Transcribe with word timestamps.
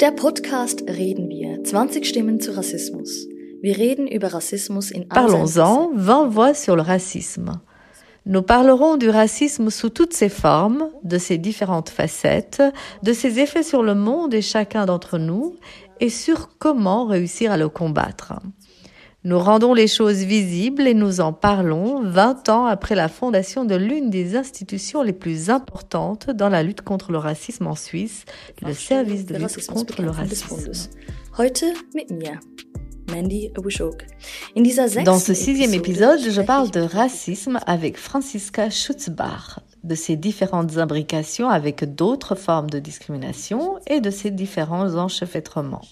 Der 0.00 0.12
Podcast 0.12 0.84
Reden 0.86 1.28
wir. 1.28 1.64
20 1.64 2.06
Stimmen 2.06 2.40
zu 2.40 2.56
Rassismus. 2.56 3.26
Wir 3.60 3.76
reden 3.76 4.06
über 4.06 4.28
Rassismus 4.28 4.92
in 4.92 5.08
Parlons-en, 5.08 5.90
20 5.96 6.28
voix 6.28 6.54
sur 6.54 6.76
le 6.76 6.82
racisme. 6.82 7.60
Nous 8.24 8.42
parlerons 8.42 8.96
du 8.96 9.10
racisme 9.10 9.70
sous 9.70 9.88
toutes 9.88 10.12
ses 10.12 10.28
formes, 10.28 10.88
de 11.02 11.18
ses 11.18 11.36
différentes 11.36 11.88
facettes, 11.88 12.62
de 13.02 13.12
ses 13.12 13.40
effets 13.40 13.64
sur 13.64 13.82
le 13.82 13.96
monde 13.96 14.34
et 14.34 14.42
chacun 14.42 14.86
d'entre 14.86 15.18
nous, 15.18 15.56
et 15.98 16.10
sur 16.10 16.50
comment 16.60 17.06
réussir 17.06 17.50
à 17.50 17.56
le 17.56 17.68
combattre. 17.68 18.34
Nous 19.28 19.38
rendons 19.38 19.74
les 19.74 19.88
choses 19.88 20.20
visibles 20.20 20.88
et 20.88 20.94
nous 20.94 21.20
en 21.20 21.34
parlons 21.34 22.02
20 22.02 22.48
ans 22.48 22.64
après 22.64 22.94
la 22.94 23.08
fondation 23.08 23.66
de 23.66 23.74
l'une 23.74 24.08
des 24.08 24.36
institutions 24.36 25.02
les 25.02 25.12
plus 25.12 25.50
importantes 25.50 26.30
dans 26.30 26.48
la 26.48 26.62
lutte 26.62 26.80
contre 26.80 27.12
le 27.12 27.18
racisme 27.18 27.66
en 27.66 27.74
Suisse, 27.74 28.24
le 28.62 28.72
service 28.72 29.26
de 29.26 29.36
lutte 29.36 29.66
contre 29.66 30.00
le 30.00 30.08
racisme. 30.08 30.72
Dans 35.04 35.18
ce 35.18 35.34
sixième 35.34 35.74
épisode, 35.74 36.20
je 36.20 36.40
parle 36.40 36.70
de 36.70 36.80
racisme 36.80 37.60
avec 37.66 37.98
Franziska 37.98 38.70
Schutzbach, 38.70 39.58
de 39.84 39.94
ses 39.94 40.16
différentes 40.16 40.78
imbrications 40.78 41.50
avec 41.50 41.84
d'autres 41.94 42.34
formes 42.34 42.70
de 42.70 42.78
discrimination 42.78 43.78
et 43.88 44.00
de 44.00 44.08
ses 44.10 44.30
différents 44.30 44.94
enchevêtrements. 44.94 45.82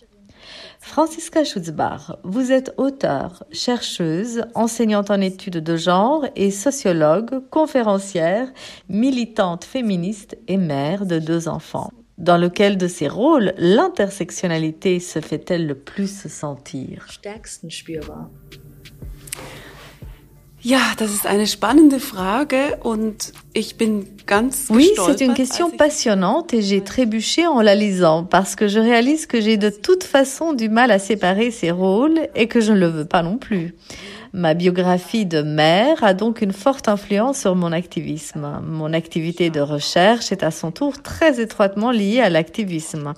Franziska 0.87 1.43
Schutzbach, 1.43 2.13
vous 2.23 2.53
êtes 2.53 2.73
auteure, 2.77 3.45
chercheuse, 3.51 4.45
enseignante 4.55 5.11
en 5.11 5.21
études 5.21 5.59
de 5.59 5.77
genre 5.77 6.25
et 6.37 6.53
sociologue, 6.53 7.41
conférencière, 7.51 8.49
militante 8.89 9.65
féministe 9.65 10.39
et 10.47 10.57
mère 10.57 11.05
de 11.05 11.19
deux 11.19 11.49
enfants. 11.49 11.91
Dans 12.19 12.39
lequel 12.39 12.79
de 12.79 12.87
ces 12.87 13.09
rôles 13.09 13.53
l'intersectionnalité 13.59 15.01
se 15.01 15.21
fait-elle 15.21 15.67
le 15.67 15.75
plus 15.75 16.29
sentir? 16.29 17.05
Ja, 20.69 20.81
das 20.99 21.13
ist 21.13 21.29
eine 21.29 21.47
spannende 21.47 22.01
Frage 22.01 22.79
und 22.83 23.33
ich 23.53 23.77
bin 23.77 24.05
ganz 24.27 24.67
Oui, 24.69 24.91
c'est 24.97 25.21
une 25.21 25.35
question 25.35 25.71
passionnante 25.71 26.55
et 26.55 26.61
j'ai 26.61 26.83
trébuché 26.83 27.47
en 27.47 27.61
la 27.61 27.77
lisant 27.77 28.25
parce 28.25 28.57
que 28.57 28.67
je 28.67 28.81
réalise 28.81 29.27
que 29.27 29.41
j'ai 29.41 29.59
de 29.59 29.71
toute 29.71 30.03
façon 30.03 30.55
du 30.55 30.69
mal 30.69 30.91
à 30.91 30.99
séparer 30.99 31.53
ces 31.53 31.71
rôles 31.71 32.19
et 32.35 32.49
que 32.49 32.61
je 32.61 32.73
ne 32.73 32.81
le 32.81 32.89
veux 32.89 33.05
pas 33.05 33.23
non 33.23 33.39
plus. 33.39 33.77
Ma 34.33 34.55
biographie 34.55 35.25
de 35.25 35.41
mère 35.41 36.03
a 36.03 36.15
donc 36.15 36.41
une 36.41 36.53
forte 36.53 36.89
influence 36.89 37.43
sur 37.43 37.55
mon 37.55 37.71
activisme. 37.71 38.61
Mon 38.67 38.93
activité 38.93 39.51
de 39.51 39.61
recherche 39.61 40.33
est 40.33 40.43
à 40.43 40.51
son 40.51 40.73
tour 40.73 41.01
très 41.01 41.41
étroitement 41.41 41.93
liée 41.93 42.21
à 42.21 42.29
l'activisme. 42.29 43.15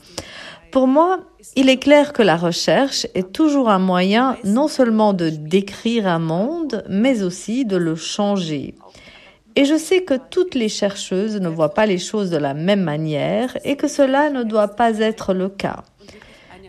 Pour 0.71 0.87
moi, 0.87 1.21
il 1.57 1.69
est 1.69 1.79
clair 1.79 2.13
que 2.13 2.23
la 2.23 2.37
recherche 2.37 3.07
est 3.15 3.33
toujours 3.33 3.69
un 3.69 3.79
moyen 3.79 4.37
non 4.45 4.69
seulement 4.69 5.13
de 5.13 5.31
décrire 5.31 6.07
un 6.07 6.19
monde, 6.19 6.85
mais 6.89 7.23
aussi 7.23 7.65
de 7.65 7.77
le 7.77 7.97
changer. 7.97 8.75
Et 9.57 9.65
je 9.65 9.77
sais 9.77 10.03
que 10.03 10.15
toutes 10.15 10.55
les 10.55 10.69
chercheuses 10.69 11.41
ne 11.41 11.49
voient 11.49 11.75
pas 11.75 11.87
les 11.87 11.99
choses 11.99 12.31
de 12.31 12.37
la 12.37 12.55
même 12.55 12.83
manière 12.83 13.57
et 13.65 13.77
que 13.77 13.89
cela 13.89 14.31
ne 14.31 14.45
doit 14.45 14.69
pas 14.69 14.99
être 15.01 15.35
le 15.35 15.49
cas. 15.49 15.83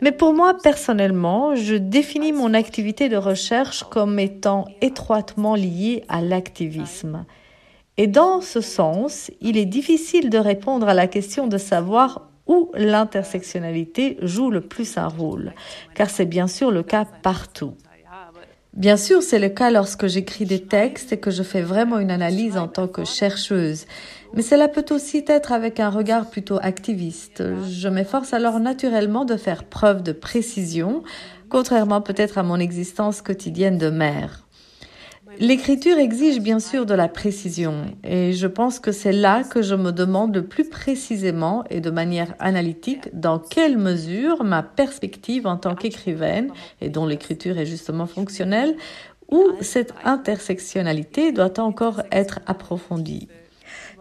Mais 0.01 0.11
pour 0.11 0.33
moi, 0.33 0.57
personnellement, 0.57 1.55
je 1.55 1.75
définis 1.75 2.31
mon 2.31 2.53
activité 2.53 3.09
de 3.09 3.17
recherche 3.17 3.83
comme 3.83 4.17
étant 4.17 4.65
étroitement 4.81 5.55
liée 5.55 6.03
à 6.07 6.21
l'activisme. 6.21 7.25
Et 7.97 8.07
dans 8.07 8.39
ce 8.39 8.61
sens, 8.61 9.29
il 9.41 9.57
est 9.57 9.65
difficile 9.65 10.29
de 10.29 10.37
répondre 10.37 10.87
à 10.87 10.93
la 10.93 11.07
question 11.07 11.47
de 11.47 11.57
savoir 11.57 12.28
où 12.49 12.71
l'intersectionnalité 12.73 14.17
joue 14.21 14.49
le 14.49 14.59
plus 14.59 14.97
un 14.97 15.07
rôle, 15.07 15.53
car 15.93 16.09
c'est 16.09 16.25
bien 16.25 16.47
sûr 16.47 16.71
le 16.71 16.83
cas 16.83 17.05
partout. 17.05 17.75
Bien 18.73 18.97
sûr, 18.97 19.23
c'est 19.23 19.39
le 19.39 19.49
cas 19.49 19.71
lorsque 19.71 20.07
j'écris 20.07 20.45
des 20.45 20.63
textes 20.63 21.13
et 21.13 21.17
que 21.17 21.31
je 21.31 21.43
fais 21.43 21.61
vraiment 21.61 21.99
une 21.99 22.11
analyse 22.11 22.57
en 22.57 22.67
tant 22.67 22.87
que 22.87 23.05
chercheuse, 23.05 23.85
mais 24.33 24.41
cela 24.41 24.67
peut 24.67 24.85
aussi 24.91 25.23
être 25.27 25.51
avec 25.51 25.79
un 25.79 25.89
regard 25.89 26.29
plutôt 26.29 26.59
activiste. 26.61 27.43
Je 27.67 27.87
m'efforce 27.87 28.33
alors 28.33 28.59
naturellement 28.59 29.25
de 29.25 29.37
faire 29.37 29.63
preuve 29.63 30.03
de 30.03 30.11
précision, 30.11 31.03
contrairement 31.49 32.01
peut-être 32.01 32.37
à 32.37 32.43
mon 32.43 32.57
existence 32.59 33.21
quotidienne 33.21 33.77
de 33.77 33.89
mère. 33.89 34.48
L'écriture 35.37 35.97
exige 35.97 36.39
bien 36.39 36.59
sûr 36.59 36.85
de 36.85 36.93
la 36.93 37.07
précision 37.07 37.85
et 38.03 38.33
je 38.33 38.47
pense 38.47 38.79
que 38.79 38.91
c'est 38.91 39.11
là 39.11 39.43
que 39.43 39.61
je 39.61 39.75
me 39.75 39.91
demande 39.91 40.35
le 40.35 40.45
plus 40.45 40.67
précisément 40.67 41.63
et 41.69 41.81
de 41.81 41.89
manière 41.91 42.33
analytique 42.39 43.09
dans 43.13 43.37
quelle 43.37 43.77
mesure 43.77 44.43
ma 44.43 44.63
perspective 44.63 45.45
en 45.45 45.57
tant 45.57 45.75
qu'écrivaine 45.75 46.51
et 46.81 46.89
dont 46.89 47.05
l'écriture 47.05 47.57
est 47.57 47.65
justement 47.65 48.07
fonctionnelle 48.07 48.75
ou 49.29 49.43
cette 49.61 49.93
intersectionnalité 50.03 51.31
doit 51.31 51.59
encore 51.59 52.01
être 52.11 52.39
approfondie. 52.47 53.27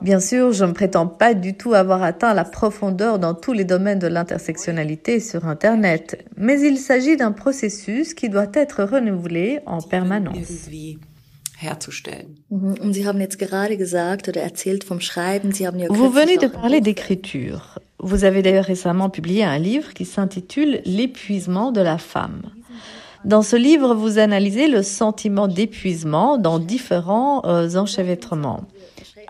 Bien 0.00 0.20
sûr, 0.20 0.52
je 0.52 0.64
ne 0.64 0.72
prétends 0.72 1.08
pas 1.08 1.34
du 1.34 1.54
tout 1.54 1.74
avoir 1.74 2.02
atteint 2.02 2.32
la 2.32 2.44
profondeur 2.44 3.18
dans 3.18 3.34
tous 3.34 3.52
les 3.52 3.64
domaines 3.64 3.98
de 3.98 4.06
l'intersectionnalité 4.06 5.18
sur 5.18 5.46
Internet, 5.46 6.24
mais 6.36 6.60
il 6.60 6.78
s'agit 6.78 7.16
d'un 7.16 7.32
processus 7.32 8.14
qui 8.14 8.28
doit 8.28 8.46
être 8.54 8.84
renouvelé 8.84 9.58
en 9.66 9.82
permanence. 9.82 10.68
Mhm. 12.50 12.76
Vous 15.90 16.08
venez 16.10 16.36
de 16.36 16.46
parler 16.46 16.80
d'écriture. 16.80 17.80
Vous 17.98 18.24
avez 18.24 18.42
d'ailleurs 18.42 18.64
récemment 18.64 19.10
publié 19.10 19.42
un 19.42 19.58
livre 19.58 19.92
qui 19.92 20.04
s'intitule 20.04 20.80
L'épuisement 20.84 21.72
de 21.72 21.80
la 21.80 21.98
femme. 21.98 22.42
Dans 23.24 23.42
ce 23.42 23.56
livre, 23.56 23.94
vous 23.94 24.18
analysez 24.18 24.68
le 24.68 24.82
sentiment 24.82 25.48
d'épuisement 25.48 26.38
dans 26.38 26.60
différents 26.60 27.44
euh, 27.44 27.74
enchevêtrements. 27.74 28.60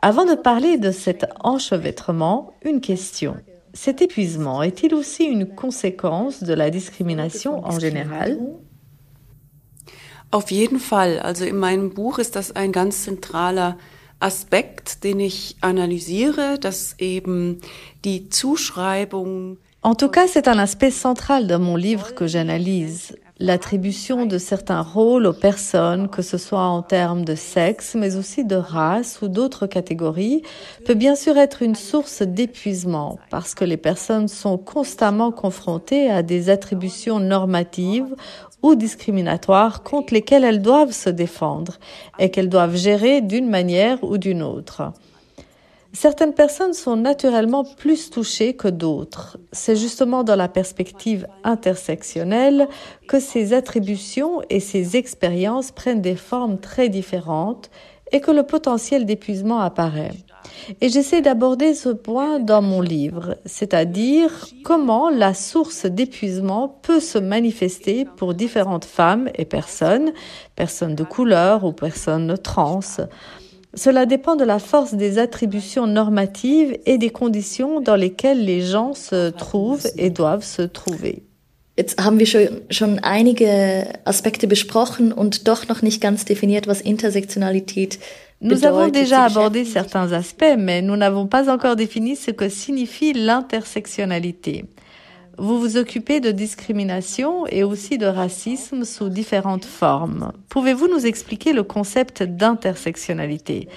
Avant 0.03 0.27
de 0.27 0.35
parler 0.35 0.77
de 0.77 0.91
cet 0.91 1.27
enchevêtrement, 1.41 2.53
une 2.63 2.81
question. 2.81 3.37
Cet 3.73 4.03
épuisement 4.03 4.63
est-il 4.63 4.95
aussi 4.95 5.25
une 5.25 5.47
conséquence 5.47 6.43
de 6.43 6.53
la 6.53 6.69
discrimination 6.71 7.65
en 7.65 7.79
général? 7.79 8.39
En 19.83 19.95
tout 19.95 20.09
cas, 20.09 20.27
c'est 20.27 20.49
un 20.49 20.59
aspect 20.59 20.91
central 20.91 21.47
de 21.47 21.57
mon 21.57 21.77
livre 21.77 22.15
que 22.15 22.27
j'analyse. 22.27 23.17
L'attribution 23.41 24.27
de 24.27 24.37
certains 24.37 24.83
rôles 24.83 25.25
aux 25.25 25.33
personnes, 25.33 26.09
que 26.09 26.23
ce 26.23 26.37
soit 26.37 26.65
en 26.65 26.83
termes 26.83 27.25
de 27.25 27.37
sexe, 27.37 27.95
mais 27.95 28.17
aussi 28.17 28.45
de 28.45 28.57
race 28.57 29.21
ou 29.23 29.29
d'autres 29.29 29.69
catégories, 29.69 30.43
peut 30.85 30.95
bien 30.95 31.15
sûr 31.15 31.39
être 31.39 31.63
une 31.63 31.77
source 31.77 32.23
d'épuisement 32.23 33.21
parce 33.31 33.55
que 33.55 33.65
les 33.65 33.77
personnes 33.77 34.27
sont 34.27 34.59
constamment 34.59 35.31
confrontées 35.31 36.11
à 36.11 36.25
des 36.25 36.51
attributions 36.51 37.21
normatives 37.21 38.17
ou 38.63 38.75
discriminatoires 38.75 39.83
contre 39.83 40.15
lesquelles 40.15 40.45
elles 40.45 40.63
doivent 40.63 40.93
se 40.93 41.11
défendre 41.11 41.79
et 42.19 42.31
qu'elles 42.31 42.49
doivent 42.49 42.77
gérer 42.77 43.21
d'une 43.21 43.49
manière 43.49 44.03
ou 44.03 44.19
d'une 44.19 44.43
autre. 44.43 44.93
Certaines 45.95 46.35
personnes 46.35 46.75
sont 46.75 46.97
naturellement 46.97 47.65
plus 47.65 48.11
touchées 48.11 48.55
que 48.55 48.69
d'autres. 48.69 49.39
C'est 49.53 49.75
justement 49.75 50.23
dans 50.23 50.37
la 50.37 50.49
perspective 50.49 51.27
intersectionnelle 51.45 52.69
que 53.09 53.19
ces 53.19 53.55
attributions 53.55 54.43
et 54.51 54.61
ces 54.61 54.97
expériences 54.97 55.73
prennent 55.73 56.03
des 56.03 56.17
formes 56.17 56.59
très 56.59 56.89
différentes 56.89 57.71
et 58.13 58.21
que 58.21 58.31
le 58.31 58.43
potentiel 58.43 59.07
d'épuisement 59.07 59.61
apparaît. 59.61 60.13
Et 60.81 60.89
j'essaie 60.89 61.23
d'aborder 61.23 61.75
ce 61.75 61.89
point 61.89 62.39
dans 62.41 62.63
mon 62.63 62.81
livre, 62.81 63.37
c'est-à-dire 63.45 64.31
comment 64.65 65.11
la 65.11 65.35
source 65.35 65.87
d'épuisement 65.87 66.69
peut 66.83 67.01
se 67.01 67.19
manifester 67.19 68.07
pour 68.17 68.35
différentes 68.35 68.85
femmes 68.85 69.31
et 69.35 69.45
personnes, 69.45 70.13
personnes 70.57 70.95
de 70.95 71.05
couleur 71.05 71.65
ou 71.65 71.73
personnes 71.73 72.37
trans. 72.39 72.81
Cela 73.75 74.07
dépend 74.07 74.37
de 74.37 74.45
la 74.45 74.59
force 74.59 74.95
des 74.95 75.19
attributions 75.19 75.87
normatives 75.87 76.79
et 76.87 76.99
des 76.99 77.11
conditions 77.11 77.81
dans 77.81 77.97
lesquelles 77.97 78.45
les 78.45 78.63
gens 78.63 78.95
se 78.95 79.31
trouvent 79.31 79.87
et 79.97 80.11
doivent 80.11 80.45
se 80.45 80.63
trouver. 80.63 81.23
Jetzt 81.77 82.03
haben 82.03 82.19
wir 82.19 82.27
schon, 82.27 82.49
schon 82.71 82.99
einige 82.99 83.87
Aspekte 84.05 84.49
besprochen 84.49 85.13
und 85.13 85.47
doch 85.47 85.69
noch 85.69 85.81
nicht 85.81 86.01
ganz 86.01 86.25
definiert, 86.25 86.67
was 86.67 86.81
Intersektionalität 86.81 88.01
Nous 88.41 88.65
avons 88.65 88.89
déjà 88.89 89.25
abordé 89.25 89.65
certains 89.65 90.13
aspects, 90.13 90.57
mais 90.57 90.81
nous 90.81 90.97
n'avons 90.97 91.27
pas 91.27 91.53
encore 91.53 91.75
défini 91.75 92.15
ce 92.15 92.31
que 92.31 92.49
signifie 92.49 93.13
l'intersectionnalité. 93.13 94.67
Vous 95.39 95.61
vous 95.61 95.77
occupez 95.77 96.21
de 96.21 96.31
discrimination 96.31 97.47
et 97.47 97.63
aussi 97.63 97.99
de 97.99 98.07
racisme 98.07 98.85
sous 98.85 99.09
différentes 99.09 99.65
formes. 99.65 100.33
Pouvez-vous 100.49 100.89
nous 100.89 101.07
expliquer 101.07 101.53
le 101.53 101.63
concept 101.63 102.23
d'intersectionnalité? 102.23 103.69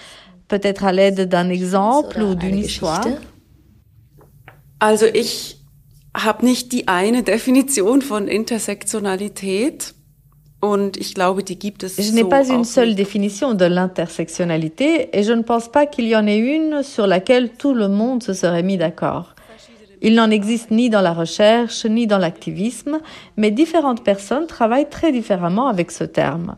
Peut-être 0.47 0.85
à 0.85 0.91
l'aide 0.91 1.29
d'un 1.29 1.49
exemple 1.49 2.21
ou 2.21 2.35
d'une 2.35 2.57
histoire? 2.57 3.05
Also 4.79 5.05
ich 5.13 5.57
habe 6.15 6.43
nicht 6.43 6.71
die 6.71 6.87
eine 6.87 7.21
Definition 7.21 7.99
von 7.99 8.27
Intersektionalität. 8.27 9.93
Je 10.63 12.13
n'ai 12.13 12.23
pas 12.23 12.47
une 12.47 12.65
seule 12.65 12.93
définition 12.93 13.53
de 13.55 13.65
l'intersectionnalité 13.65 15.09
et 15.17 15.23
je 15.23 15.33
ne 15.33 15.41
pense 15.41 15.67
pas 15.67 15.87
qu'il 15.87 16.07
y 16.07 16.15
en 16.15 16.27
ait 16.27 16.37
une 16.37 16.83
sur 16.83 17.07
laquelle 17.07 17.49
tout 17.49 17.73
le 17.73 17.87
monde 17.87 18.21
se 18.21 18.33
serait 18.33 18.61
mis 18.61 18.77
d'accord. 18.77 19.33
Il 20.03 20.15
n'en 20.15 20.29
existe 20.29 20.71
ni 20.71 20.89
dans 20.89 21.01
la 21.01 21.13
recherche 21.13 21.85
ni 21.85 22.07
dans 22.07 22.17
l'activisme, 22.17 22.99
mais 23.37 23.51
différentes 23.51 24.03
personnes 24.03 24.47
travaillent 24.47 24.89
très 24.89 25.11
différemment 25.11 25.67
avec 25.67 25.91
ce 25.91 26.03
terme. 26.03 26.55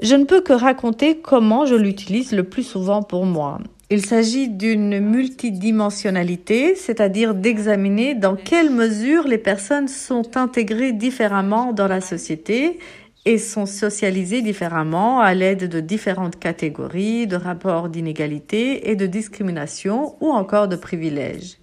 Je 0.00 0.14
ne 0.14 0.24
peux 0.24 0.40
que 0.40 0.54
raconter 0.54 1.16
comment 1.16 1.66
je 1.66 1.74
l'utilise 1.74 2.32
le 2.32 2.44
plus 2.44 2.62
souvent 2.62 3.02
pour 3.02 3.26
moi. 3.26 3.58
Il 3.92 4.06
s'agit 4.06 4.48
d'une 4.48 5.00
multidimensionnalité, 5.00 6.76
c'est-à-dire 6.76 7.34
d'examiner 7.34 8.14
dans 8.14 8.36
quelle 8.36 8.70
mesure 8.70 9.26
les 9.26 9.36
personnes 9.36 9.88
sont 9.88 10.36
intégrées 10.36 10.92
différemment 10.92 11.72
dans 11.72 11.88
la 11.88 12.00
société 12.00 12.78
et 13.26 13.38
sont 13.38 13.66
socialisées 13.66 14.42
différemment 14.42 15.20
à 15.20 15.34
l'aide 15.34 15.68
de 15.68 15.80
différentes 15.80 16.38
catégories 16.38 17.26
de 17.26 17.36
rapports 17.36 17.88
d'inégalité 17.88 18.90
et 18.90 18.96
de 18.96 19.06
discrimination 19.06 20.16
ou 20.20 20.30
encore 20.30 20.68
de 20.68 20.76
privilèges. 20.76 21.58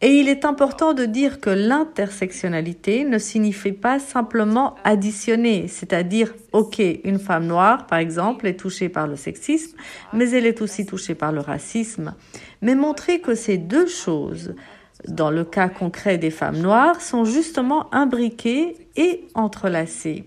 Et 0.00 0.20
il 0.20 0.28
est 0.28 0.44
important 0.44 0.94
de 0.94 1.04
dire 1.04 1.40
que 1.40 1.50
l'intersectionnalité 1.50 3.04
ne 3.04 3.18
signifie 3.18 3.72
pas 3.72 3.98
simplement 3.98 4.76
additionner, 4.84 5.66
c'est-à-dire, 5.66 6.34
OK, 6.52 6.80
une 7.02 7.18
femme 7.18 7.46
noire, 7.46 7.86
par 7.86 7.98
exemple, 7.98 8.46
est 8.46 8.60
touchée 8.60 8.88
par 8.88 9.08
le 9.08 9.16
sexisme, 9.16 9.76
mais 10.12 10.30
elle 10.30 10.46
est 10.46 10.62
aussi 10.62 10.86
touchée 10.86 11.16
par 11.16 11.32
le 11.32 11.40
racisme, 11.40 12.14
mais 12.62 12.76
montrer 12.76 13.20
que 13.20 13.34
ces 13.34 13.58
deux 13.58 13.88
choses, 13.88 14.54
dans 15.08 15.30
le 15.30 15.42
cas 15.42 15.68
concret 15.68 16.16
des 16.16 16.30
femmes 16.30 16.58
noires, 16.58 17.00
sont 17.00 17.24
justement 17.24 17.92
imbriquées 17.92 18.76
et 18.96 19.26
entrelacées. 19.34 20.26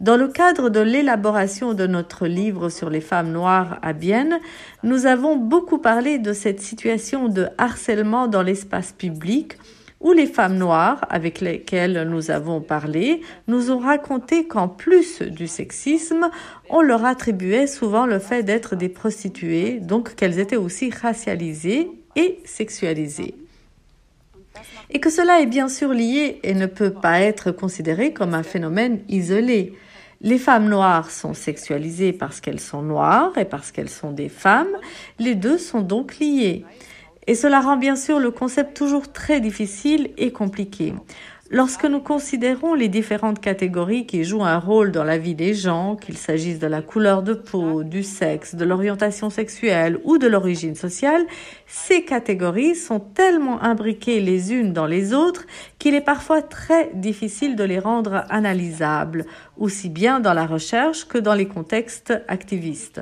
Dans 0.00 0.16
le 0.16 0.28
cadre 0.28 0.70
de 0.70 0.80
l'élaboration 0.80 1.74
de 1.74 1.86
notre 1.86 2.26
livre 2.26 2.70
sur 2.70 2.88
les 2.88 3.02
femmes 3.02 3.32
noires 3.32 3.78
à 3.82 3.92
Bienne, 3.92 4.40
nous 4.82 5.04
avons 5.04 5.36
beaucoup 5.36 5.76
parlé 5.76 6.18
de 6.18 6.32
cette 6.32 6.62
situation 6.62 7.28
de 7.28 7.48
harcèlement 7.58 8.26
dans 8.26 8.40
l'espace 8.40 8.92
public 8.92 9.58
où 10.00 10.12
les 10.12 10.26
femmes 10.26 10.56
noires 10.56 11.04
avec 11.10 11.42
lesquelles 11.42 12.08
nous 12.08 12.30
avons 12.30 12.62
parlé 12.62 13.20
nous 13.46 13.70
ont 13.70 13.78
raconté 13.78 14.46
qu'en 14.46 14.68
plus 14.68 15.20
du 15.20 15.46
sexisme, 15.46 16.30
on 16.70 16.80
leur 16.80 17.04
attribuait 17.04 17.66
souvent 17.66 18.06
le 18.06 18.20
fait 18.20 18.42
d'être 18.42 18.76
des 18.76 18.88
prostituées, 18.88 19.80
donc 19.80 20.14
qu'elles 20.14 20.38
étaient 20.38 20.56
aussi 20.56 20.88
racialisées 20.88 21.90
et 22.16 22.40
sexualisées. 22.46 23.34
Et 24.88 24.98
que 24.98 25.10
cela 25.10 25.42
est 25.42 25.46
bien 25.46 25.68
sûr 25.68 25.92
lié 25.92 26.40
et 26.42 26.54
ne 26.54 26.64
peut 26.64 26.94
pas 26.94 27.20
être 27.20 27.50
considéré 27.50 28.14
comme 28.14 28.32
un 28.32 28.42
phénomène 28.42 29.00
isolé. 29.10 29.74
Les 30.22 30.36
femmes 30.36 30.68
noires 30.68 31.10
sont 31.10 31.32
sexualisées 31.32 32.12
parce 32.12 32.40
qu'elles 32.40 32.60
sont 32.60 32.82
noires 32.82 33.36
et 33.38 33.46
parce 33.46 33.72
qu'elles 33.72 33.88
sont 33.88 34.10
des 34.10 34.28
femmes. 34.28 34.76
Les 35.18 35.34
deux 35.34 35.56
sont 35.56 35.80
donc 35.80 36.18
liés. 36.18 36.66
Et 37.26 37.34
cela 37.34 37.60
rend 37.60 37.78
bien 37.78 37.96
sûr 37.96 38.18
le 38.18 38.30
concept 38.30 38.76
toujours 38.76 39.12
très 39.12 39.40
difficile 39.40 40.10
et 40.18 40.30
compliqué. 40.30 40.92
Lorsque 41.52 41.84
nous 41.84 42.00
considérons 42.00 42.74
les 42.74 42.88
différentes 42.88 43.40
catégories 43.40 44.06
qui 44.06 44.22
jouent 44.22 44.44
un 44.44 44.58
rôle 44.58 44.92
dans 44.92 45.02
la 45.02 45.18
vie 45.18 45.34
des 45.34 45.52
gens, 45.52 45.96
qu'il 45.96 46.16
s'agisse 46.16 46.60
de 46.60 46.68
la 46.68 46.80
couleur 46.80 47.24
de 47.24 47.34
peau, 47.34 47.82
du 47.82 48.04
sexe, 48.04 48.54
de 48.54 48.64
l'orientation 48.64 49.30
sexuelle 49.30 49.98
ou 50.04 50.18
de 50.18 50.28
l'origine 50.28 50.76
sociale, 50.76 51.26
ces 51.72 52.04
catégories 52.04 52.74
sont 52.74 52.98
tellement 52.98 53.62
imbriquées 53.62 54.20
les 54.20 54.52
unes 54.52 54.72
dans 54.72 54.86
les 54.86 55.14
autres 55.14 55.46
qu'il 55.78 55.94
est 55.94 56.00
parfois 56.00 56.42
très 56.42 56.90
difficile 56.94 57.54
de 57.54 57.62
les 57.62 57.78
rendre 57.78 58.24
analysables, 58.28 59.24
aussi 59.56 59.88
bien 59.88 60.18
dans 60.18 60.34
la 60.34 60.46
recherche 60.46 61.06
que 61.06 61.16
dans 61.16 61.34
les 61.34 61.46
contextes 61.46 62.12
activistes. 62.26 63.00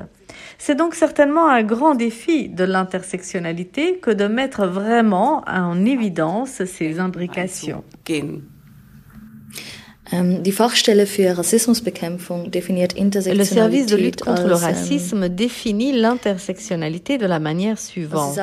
C'est 0.59 0.75
donc 0.75 0.93
certainement 0.93 1.49
un 1.49 1.63
grand 1.63 1.95
défi 1.95 2.47
de 2.47 2.63
l'intersectionnalité 2.63 3.97
que 3.97 4.11
de 4.11 4.27
mettre 4.27 4.67
vraiment 4.67 5.43
en 5.47 5.83
évidence 5.83 6.63
ces 6.65 6.99
imbrications. 6.99 7.83
Ähm, 10.11 10.41
le 10.43 10.51
service 13.43 13.85
de 13.85 13.95
lutte 13.95 14.21
contre 14.21 14.43
le 14.43 14.53
ähm, 14.53 14.57
racisme 14.57 15.29
définit 15.29 15.91
l'intersectionnalité 15.91 17.17
de 17.17 17.27
la 17.27 17.39
manière 17.39 17.77
suivante. 17.77 18.39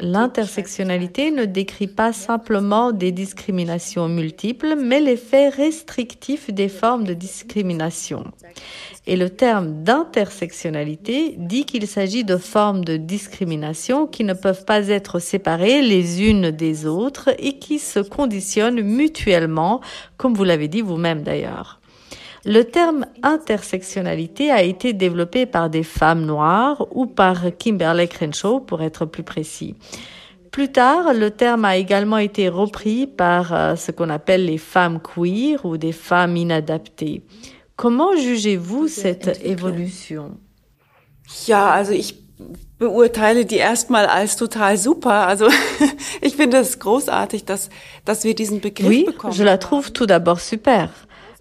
L'intersectionnalité 0.00 1.30
ne 1.30 1.44
décrit 1.44 1.88
pas 1.88 2.12
simplement 2.12 2.92
des 2.92 3.12
discriminations 3.12 4.08
multiples, 4.08 4.76
mais 4.80 5.00
l'effet 5.00 5.50
restrictif 5.50 6.50
des 6.50 6.68
formes 6.68 7.04
de 7.04 7.14
discrimination. 7.14 8.24
Et 9.06 9.16
le 9.16 9.30
terme 9.30 9.82
d'intersectionnalité 9.82 11.34
dit 11.36 11.64
qu'il 11.64 11.88
s'agit 11.88 12.22
de 12.22 12.36
formes 12.36 12.84
de 12.84 12.96
discrimination 12.96 14.06
qui 14.06 14.22
ne 14.22 14.32
peuvent 14.32 14.64
pas 14.64 14.88
être 14.88 15.18
séparées 15.18 15.82
les 15.82 16.22
unes 16.22 16.52
des 16.52 16.86
autres 16.86 17.30
et 17.38 17.58
qui 17.58 17.80
se 17.80 17.98
conditionnent 17.98 18.80
mutuellement, 18.80 19.80
comme 20.16 20.34
vous 20.34 20.44
l'avez 20.44 20.68
dit 20.68 20.82
vous-même 20.82 21.22
d'ailleurs. 21.22 21.80
Le 22.44 22.62
terme 22.62 23.06
intersectionnalité 23.22 24.50
a 24.50 24.62
été 24.62 24.92
développé 24.92 25.46
par 25.46 25.70
des 25.70 25.84
femmes 25.84 26.24
noires 26.24 26.86
ou 26.90 27.06
par 27.06 27.56
Kimberly 27.56 28.08
Crenshaw 28.08 28.60
pour 28.60 28.82
être 28.82 29.04
plus 29.04 29.22
précis. 29.22 29.74
Plus 30.52 30.70
tard, 30.70 31.14
le 31.14 31.30
terme 31.30 31.64
a 31.64 31.76
également 31.76 32.18
été 32.18 32.48
repris 32.48 33.06
par 33.06 33.54
euh, 33.54 33.74
ce 33.74 33.90
qu'on 33.90 34.10
appelle 34.10 34.44
les 34.44 34.58
femmes 34.58 35.00
queer 35.00 35.64
ou 35.64 35.76
des 35.76 35.92
femmes 35.92 36.36
inadaptées. 36.36 37.22
Comment 37.76 38.16
jugez-vous 38.16 38.88
cette 38.88 39.44
évolution? 39.44 40.38
Ja, 41.46 41.70
also 41.70 41.92
ich 41.92 42.14
beurteile 42.78 43.44
die 43.44 43.56
erstmal 43.56 44.06
als 44.06 44.36
total 44.36 44.76
super. 44.76 45.26
Also 45.26 45.46
ich 46.20 46.36
finde 46.36 46.58
es 46.58 46.78
großartig, 46.78 47.44
dass, 47.44 47.70
dass 48.04 48.24
wir 48.24 48.34
diesen 48.34 48.60
Begriff 48.60 48.88
oui, 48.88 49.04
bekommen. 49.04 49.32
je 49.32 49.44
la 49.44 49.58
trouve 49.58 49.92
tout 49.92 50.06
d'abord 50.06 50.40
super. 50.40 50.90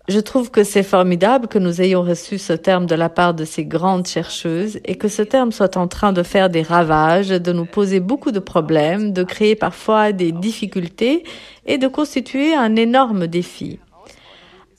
Je 0.08 0.20
trouve 0.20 0.50
que 0.50 0.64
c'est 0.64 0.84
formidable 0.84 1.48
que 1.48 1.60
nous 1.60 1.80
ayons 1.80 2.02
reçu 2.02 2.38
ce 2.40 2.54
terme 2.54 2.86
de 2.86 2.96
la 2.96 3.08
part 3.08 3.34
de 3.34 3.46
ces 3.46 3.66
grandes 3.66 4.08
chercheuses 4.08 4.80
et 4.84 4.96
que 4.96 5.08
ce 5.08 5.22
terme 5.22 5.52
soit 5.52 5.78
en 5.78 5.88
train 5.88 6.12
de 6.12 6.24
faire 6.24 6.50
des 6.50 6.64
ravages, 6.64 7.30
de 7.30 7.54
nous 7.54 7.66
poser 7.66 8.00
beaucoup 8.00 8.32
de 8.32 8.40
problèmes, 8.40 9.14
de 9.14 9.24
créer 9.24 9.56
parfois 9.56 10.12
des 10.12 10.32
difficultés 10.32 11.24
et 11.66 11.78
de 11.78 11.88
constituer 11.88 12.56
un 12.56 12.76
énorme 12.76 13.28
défi 13.28 13.80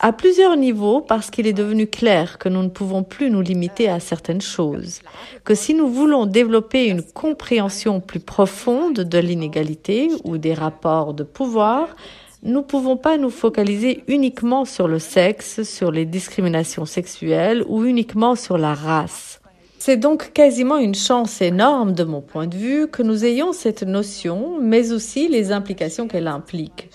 à 0.03 0.13
plusieurs 0.13 0.57
niveaux 0.57 1.01
parce 1.01 1.31
qu'il 1.31 1.47
est 1.47 1.53
devenu 1.53 1.87
clair 1.87 2.39
que 2.39 2.49
nous 2.49 2.65
ne 2.65 2.69
pouvons 2.69 3.05
plus 3.05 3.31
nous 3.31 3.41
limiter 3.41 3.89
à 3.89 4.01
certaines 4.01 4.41
choses, 4.41 5.01
que 5.45 5.55
si 5.55 5.75
nous 5.75 5.89
voulons 5.89 6.27
développer 6.27 6.89
une 6.89 7.05
compréhension 7.05 8.01
plus 8.01 8.19
profonde 8.19 9.01
de 9.01 9.19
l'inégalité 9.19 10.09
ou 10.25 10.39
des 10.39 10.55
rapports 10.55 11.15
de 11.15 11.23
pouvoir, 11.23 11.95
nous 12.43 12.59
ne 12.59 12.65
pouvons 12.65 12.97
pas 12.97 13.17
nous 13.17 13.31
focaliser 13.31 14.03
uniquement 14.09 14.65
sur 14.65 14.89
le 14.89 14.99
sexe, 14.99 15.63
sur 15.63 15.93
les 15.93 16.05
discriminations 16.05 16.85
sexuelles 16.85 17.65
ou 17.69 17.85
uniquement 17.85 18.35
sur 18.35 18.59
la 18.59 18.75
race. 18.75 19.41
C'est 19.79 19.97
donc 19.97 20.33
quasiment 20.33 20.79
une 20.79 20.97
chance 20.97 21.41
énorme 21.41 21.93
de 21.93 22.03
mon 22.03 22.21
point 22.21 22.49
de 22.49 22.57
vue 22.57 22.89
que 22.89 23.05
nous 23.05 23.25
ayons 23.25 23.53
cette 23.53 23.85
notion, 23.85 24.59
mais 24.61 24.91
aussi 24.91 25.29
les 25.29 25.53
implications 25.53 26.09
qu'elle 26.09 26.29
implique. 26.29 26.91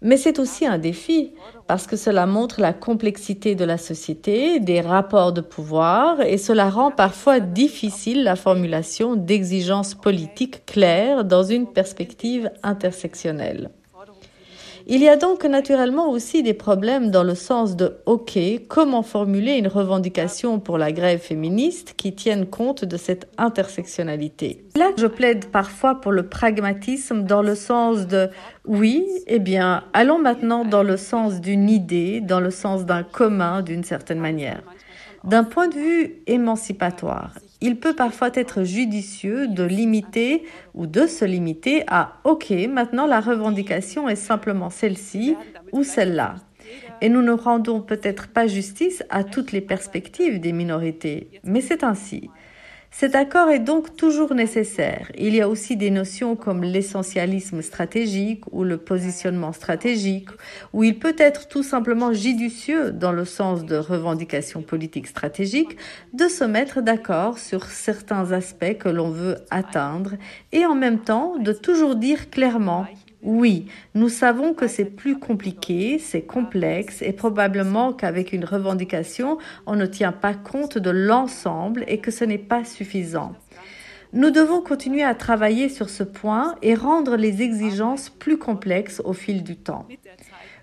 Mais 0.00 0.16
c'est 0.16 0.38
aussi 0.38 0.64
un 0.64 0.78
défi 0.78 1.32
parce 1.66 1.86
que 1.86 1.96
cela 1.96 2.26
montre 2.26 2.60
la 2.60 2.72
complexité 2.72 3.54
de 3.56 3.64
la 3.64 3.78
société, 3.78 4.60
des 4.60 4.80
rapports 4.80 5.32
de 5.32 5.40
pouvoir 5.40 6.20
et 6.20 6.38
cela 6.38 6.70
rend 6.70 6.92
parfois 6.92 7.40
difficile 7.40 8.22
la 8.22 8.36
formulation 8.36 9.16
d'exigences 9.16 9.94
politiques 9.94 10.64
claires 10.66 11.24
dans 11.24 11.42
une 11.42 11.66
perspective 11.66 12.50
intersectionnelle. 12.62 13.70
Il 14.90 15.02
y 15.02 15.08
a 15.10 15.16
donc 15.16 15.44
naturellement 15.44 16.08
aussi 16.08 16.42
des 16.42 16.54
problèmes 16.54 17.10
dans 17.10 17.22
le 17.22 17.34
sens 17.34 17.76
de 17.76 17.98
OK, 18.06 18.38
comment 18.68 19.02
formuler 19.02 19.58
une 19.58 19.68
revendication 19.68 20.60
pour 20.60 20.78
la 20.78 20.92
grève 20.92 21.20
féministe 21.20 21.92
qui 21.98 22.14
tienne 22.14 22.46
compte 22.46 22.86
de 22.86 22.96
cette 22.96 23.28
intersectionnalité? 23.36 24.64
Là, 24.76 24.92
je 24.96 25.06
plaide 25.06 25.44
parfois 25.50 25.96
pour 26.00 26.10
le 26.10 26.26
pragmatisme 26.30 27.24
dans 27.24 27.42
le 27.42 27.54
sens 27.54 28.06
de 28.06 28.30
oui, 28.64 29.06
eh 29.26 29.40
bien, 29.40 29.84
allons 29.92 30.18
maintenant 30.18 30.64
dans 30.64 30.82
le 30.82 30.96
sens 30.96 31.42
d'une 31.42 31.68
idée, 31.68 32.22
dans 32.22 32.40
le 32.40 32.50
sens 32.50 32.86
d'un 32.86 33.02
commun 33.02 33.60
d'une 33.60 33.84
certaine 33.84 34.20
manière. 34.20 34.62
D'un 35.22 35.44
point 35.44 35.68
de 35.68 35.74
vue 35.74 36.22
émancipatoire, 36.26 37.34
il 37.60 37.76
peut 37.76 37.94
parfois 37.94 38.30
être 38.34 38.62
judicieux 38.62 39.48
de 39.48 39.64
limiter 39.64 40.44
ou 40.74 40.86
de 40.86 41.06
se 41.06 41.24
limiter 41.24 41.84
à 41.88 42.18
OK, 42.24 42.50
maintenant 42.68 43.06
la 43.06 43.20
revendication 43.20 44.08
est 44.08 44.16
simplement 44.16 44.70
celle-ci 44.70 45.36
ou 45.72 45.82
celle-là. 45.82 46.36
Et 47.00 47.08
nous 47.08 47.22
ne 47.22 47.32
rendons 47.32 47.80
peut-être 47.80 48.28
pas 48.28 48.46
justice 48.46 49.02
à 49.10 49.24
toutes 49.24 49.52
les 49.52 49.60
perspectives 49.60 50.40
des 50.40 50.52
minorités, 50.52 51.40
mais 51.44 51.60
c'est 51.60 51.84
ainsi. 51.84 52.30
Cet 52.90 53.14
accord 53.14 53.50
est 53.50 53.58
donc 53.58 53.96
toujours 53.96 54.34
nécessaire. 54.34 55.12
Il 55.16 55.34
y 55.34 55.40
a 55.40 55.48
aussi 55.48 55.76
des 55.76 55.90
notions 55.90 56.36
comme 56.36 56.64
l'essentialisme 56.64 57.62
stratégique 57.62 58.42
ou 58.50 58.64
le 58.64 58.78
positionnement 58.78 59.52
stratégique, 59.52 60.30
où 60.72 60.82
il 60.82 60.98
peut 60.98 61.14
être 61.18 61.48
tout 61.48 61.62
simplement 61.62 62.12
judicieux, 62.12 62.90
dans 62.90 63.12
le 63.12 63.24
sens 63.24 63.64
de 63.64 63.76
revendication 63.76 64.62
politique 64.62 65.06
stratégique, 65.06 65.76
de 66.12 66.28
se 66.28 66.44
mettre 66.44 66.80
d'accord 66.80 67.38
sur 67.38 67.66
certains 67.66 68.32
aspects 68.32 68.78
que 68.78 68.88
l'on 68.88 69.10
veut 69.10 69.36
atteindre 69.50 70.14
et 70.52 70.64
en 70.64 70.74
même 70.74 70.98
temps 70.98 71.36
de 71.38 71.52
toujours 71.52 71.94
dire 71.94 72.30
clairement 72.30 72.86
oui, 73.22 73.66
nous 73.94 74.08
savons 74.08 74.54
que 74.54 74.68
c'est 74.68 74.84
plus 74.84 75.18
compliqué, 75.18 75.98
c'est 75.98 76.22
complexe 76.22 77.02
et 77.02 77.12
probablement 77.12 77.92
qu'avec 77.92 78.32
une 78.32 78.44
revendication, 78.44 79.38
on 79.66 79.74
ne 79.74 79.86
tient 79.86 80.12
pas 80.12 80.34
compte 80.34 80.78
de 80.78 80.90
l'ensemble 80.90 81.84
et 81.88 81.98
que 81.98 82.12
ce 82.12 82.24
n'est 82.24 82.38
pas 82.38 82.64
suffisant. 82.64 83.34
Nous 84.12 84.30
devons 84.30 84.62
continuer 84.62 85.02
à 85.02 85.14
travailler 85.14 85.68
sur 85.68 85.90
ce 85.90 86.02
point 86.02 86.54
et 86.62 86.74
rendre 86.74 87.16
les 87.16 87.42
exigences 87.42 88.08
plus 88.08 88.38
complexes 88.38 89.02
au 89.04 89.12
fil 89.12 89.42
du 89.42 89.56
temps. 89.56 89.86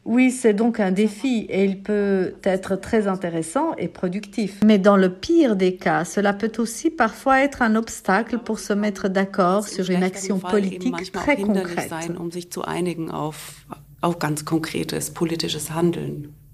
Oui, 0.06 0.30
c'est 0.30 0.54
donc 0.54 0.80
un 0.80 0.92
défi 0.92 1.48
et 1.50 1.66
il 1.66 1.82
peut 1.82 2.36
être 2.44 2.76
très 2.76 3.08
intéressant 3.08 3.74
et 3.80 3.88
productif. 3.88 4.60
Mais 4.64 4.78
dans 4.78 4.98
le 4.98 5.12
pire 5.12 5.56
des 5.56 5.78
cas, 5.78 6.06
cela 6.06 6.32
peut 6.32 6.52
aussi 6.60 6.92
parfois 6.92 7.42
être 7.42 7.64
un 7.64 7.76
obstacle 7.76 8.38
pour 8.38 8.60
se 8.60 8.74
mettre 8.74 9.10
d'accord 9.10 9.68
sur 9.68 9.90
une 9.90 10.04
action 10.04 10.38
politique 10.38 11.12
très 11.12 11.38
concrète. 11.38 11.92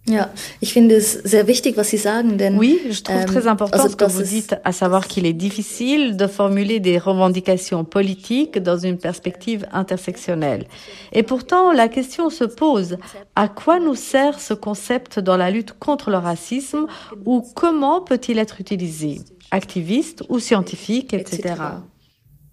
Ja, 0.08 0.31
ich 0.62 0.74
finde 0.74 0.96
es 0.96 1.13
sehr 1.13 1.46
wichtig, 1.46 1.77
was 1.77 1.89
Sie 1.89 1.98
sagen, 1.98 2.39
denn 2.39 2.58
oui, 2.58 2.79
je 2.89 3.03
trouve 3.03 3.22
ähm, 3.22 3.27
très 3.27 3.46
important 3.46 3.88
ce 3.88 3.96
que 3.96 4.05
vous 4.05 4.24
dites, 4.24 4.55
à 4.63 4.72
savoir 4.72 5.08
qu'il 5.08 5.27
est 5.27 5.34
difficile 5.34 6.17
de 6.17 6.25
formuler 6.25 6.79
des 6.79 6.98
revendications 6.98 7.86
politiques 7.86 8.58
dans 8.58 8.79
une 8.79 8.98
perspective 8.98 9.67
intersectionnelle. 9.72 10.65
Et 11.13 11.22
pourtant, 11.22 11.72
la 11.72 11.88
question 11.88 12.31
se 12.31 12.46
pose 12.46 12.98
à 13.36 13.48
quoi 13.48 13.79
nous 13.79 13.93
sert 13.93 14.39
ce 14.39 14.55
concept 14.55 15.20
dans 15.20 15.38
la 15.38 15.51
lutte 15.51 15.74
contre 15.74 16.10
le 16.10 16.17
racisme 16.17 16.88
ou 17.25 17.43
comment 17.53 18.01
peut-il 18.01 18.39
être 18.39 18.60
utilisé, 18.60 19.22
activiste 19.51 20.24
ou 20.29 20.39
scientifique, 20.39 21.13
etc. 21.13 21.53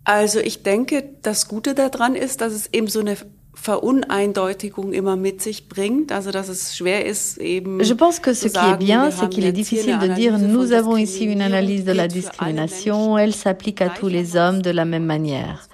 Also, 0.05 0.38
ich 0.40 0.62
denke, 0.62 1.02
das 1.23 1.49
Gute 1.49 1.75
daran 1.75 2.14
ist, 2.14 2.43
dass 2.43 2.52
es 2.52 2.69
eben 2.73 2.88
so 2.88 3.00
eine 3.00 3.17
Je 7.83 7.93
pense 7.93 8.21
que 8.21 8.33
ce 8.33 8.49
qui 8.49 8.59
est 8.59 8.77
bien, 8.77 9.11
c'est 9.11 9.29
qu'il 9.29 9.45
est 9.45 9.53
difficile 9.53 9.99
de 9.99 10.07
dire 10.09 10.38
nous 10.38 10.73
avons 10.73 10.97
ici 10.97 11.25
une 11.25 11.43
analyse 11.43 11.85
de 11.85 11.93
la 11.93 12.09
discrimination, 12.09 13.19
elle 13.19 13.35
s'applique 13.35 13.83
à 13.83 13.88
tous 13.88 14.09
les 14.09 14.37
hommes 14.37 14.62
de 14.62 14.71
la 14.71 14.85
même 14.85 15.05
manière. 15.05 15.69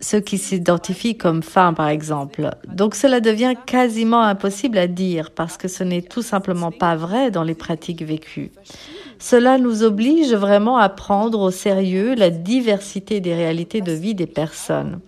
Ceux 0.00 0.20
qui 0.20 0.38
s'identifient 0.38 1.16
comme 1.16 1.42
femmes, 1.42 1.74
par 1.74 1.88
exemple. 1.88 2.50
Donc 2.68 2.94
cela 2.94 3.20
devient 3.20 3.54
quasiment 3.64 4.22
impossible 4.22 4.76
à 4.76 4.86
dire 4.86 5.30
parce 5.30 5.56
que 5.56 5.68
ce 5.68 5.82
n'est 5.82 6.02
tout 6.02 6.20
simplement 6.20 6.72
pas 6.72 6.94
vrai 6.94 7.30
dans 7.30 7.42
les 7.42 7.54
pratiques 7.54 8.02
vécues. 8.02 8.50
Cela 9.18 9.56
nous 9.56 9.82
oblige 9.82 10.34
vraiment 10.34 10.76
à 10.76 10.88
prendre 10.88 11.40
au 11.40 11.50
sérieux 11.50 12.14
la 12.14 12.30
diversité 12.30 13.20
des 13.20 13.34
réalités 13.34 13.80
de 13.80 13.92
vie 13.92 14.14
des 14.14 14.26
personnes. 14.26 15.00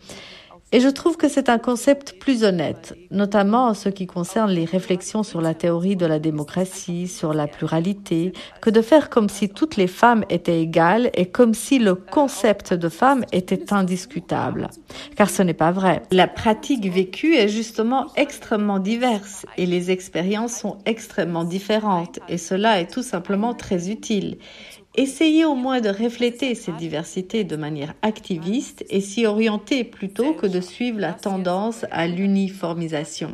Et 0.72 0.80
je 0.80 0.88
trouve 0.88 1.16
que 1.16 1.28
c'est 1.28 1.48
un 1.48 1.58
concept 1.58 2.18
plus 2.18 2.42
honnête, 2.42 2.96
notamment 3.12 3.66
en 3.66 3.74
ce 3.74 3.88
qui 3.88 4.08
concerne 4.08 4.50
les 4.50 4.64
réflexions 4.64 5.22
sur 5.22 5.40
la 5.40 5.54
théorie 5.54 5.94
de 5.94 6.06
la 6.06 6.18
démocratie, 6.18 7.06
sur 7.06 7.32
la 7.32 7.46
pluralité, 7.46 8.32
que 8.60 8.70
de 8.70 8.82
faire 8.82 9.08
comme 9.08 9.28
si 9.28 9.48
toutes 9.48 9.76
les 9.76 9.86
femmes 9.86 10.24
étaient 10.28 10.60
égales 10.60 11.10
et 11.14 11.26
comme 11.26 11.54
si 11.54 11.78
le 11.78 11.94
concept 11.94 12.74
de 12.74 12.88
femme 12.88 13.24
était 13.30 13.72
indiscutable. 13.72 14.68
Car 15.16 15.30
ce 15.30 15.42
n'est 15.42 15.54
pas 15.54 15.70
vrai. 15.70 16.02
La 16.10 16.26
pratique 16.26 16.84
vécue 16.92 17.36
est 17.36 17.48
justement 17.48 18.08
extrêmement 18.16 18.80
diverse 18.80 19.46
et 19.56 19.66
les 19.66 19.92
expériences 19.92 20.56
sont 20.56 20.78
extrêmement 20.84 21.44
différentes 21.44 22.18
et 22.28 22.38
cela 22.38 22.80
est 22.80 22.90
tout 22.90 23.04
simplement 23.04 23.54
très 23.54 23.88
utile. 23.88 24.38
Essayez 24.96 25.44
au 25.44 25.54
moins 25.54 25.82
de 25.82 25.90
refléter 25.90 26.54
cette 26.54 26.76
diversité 26.76 27.44
de 27.44 27.56
manière 27.56 27.92
activiste 28.00 28.84
et 28.88 29.02
s'y 29.02 29.26
orienter 29.26 29.84
plutôt 29.84 30.32
que 30.32 30.46
de 30.46 30.60
suivre 30.62 31.00
la 31.00 31.12
tendance 31.12 31.84
à 31.90 32.06
l'uniformisation. 32.06 33.32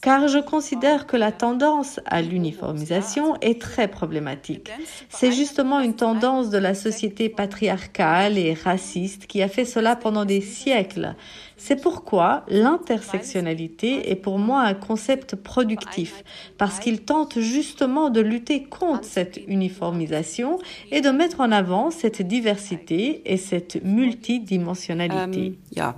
Car 0.00 0.28
je 0.28 0.38
considère 0.38 1.06
que 1.06 1.16
la 1.16 1.32
tendance 1.32 2.00
à 2.06 2.22
l'uniformisation 2.22 3.36
est 3.40 3.60
très 3.60 3.88
problématique. 3.88 4.70
C'est 5.08 5.32
justement 5.32 5.80
une 5.80 5.94
tendance 5.94 6.50
de 6.50 6.58
la 6.58 6.74
société 6.74 7.28
patriarcale 7.28 8.38
et 8.38 8.54
raciste 8.54 9.26
qui 9.26 9.42
a 9.42 9.48
fait 9.48 9.64
cela 9.64 9.96
pendant 9.96 10.24
des 10.24 10.40
siècles. 10.40 11.14
C'est 11.58 11.82
pourquoi 11.82 12.44
l'intersectionnalité 12.48 14.10
est 14.10 14.16
pour 14.16 14.38
moi 14.38 14.62
un 14.62 14.74
concept 14.74 15.34
productif, 15.34 16.22
parce 16.56 16.78
qu'il 16.78 17.00
tente 17.02 17.40
justement 17.40 18.10
de 18.10 18.20
lutter 18.20 18.62
contre 18.62 19.04
cette 19.04 19.40
uniformisation 19.48 20.58
et 20.92 21.00
de 21.00 21.10
mettre 21.10 21.40
en 21.40 21.50
avant 21.50 21.90
cette 21.90 22.22
diversité 22.22 23.22
et 23.26 23.36
cette 23.36 23.84
multidimensionnalité. 23.84 25.58
Um, 25.76 25.92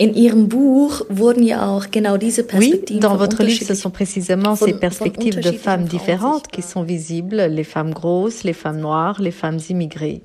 In 0.00 0.46
Buch 0.46 1.02
wurden 1.08 1.42
ja 1.42 1.68
auch 1.68 1.90
genau 1.90 2.18
diese 2.18 2.44
oui, 2.54 2.84
dans 3.00 3.16
votre 3.16 3.42
livre, 3.42 3.64
ce 3.64 3.74
sont 3.74 3.90
précisément 3.90 4.54
ces 4.54 4.74
perspectives 4.74 5.40
de 5.40 5.50
femmes 5.50 5.86
différentes 5.86 6.46
qui 6.46 6.62
sont 6.62 6.84
visibles, 6.84 7.48
les 7.50 7.64
femmes 7.64 7.92
grosses, 7.92 8.44
les 8.44 8.52
femmes 8.52 8.78
noires, 8.78 9.20
les 9.20 9.32
femmes 9.32 9.58
immigrées. 9.68 10.22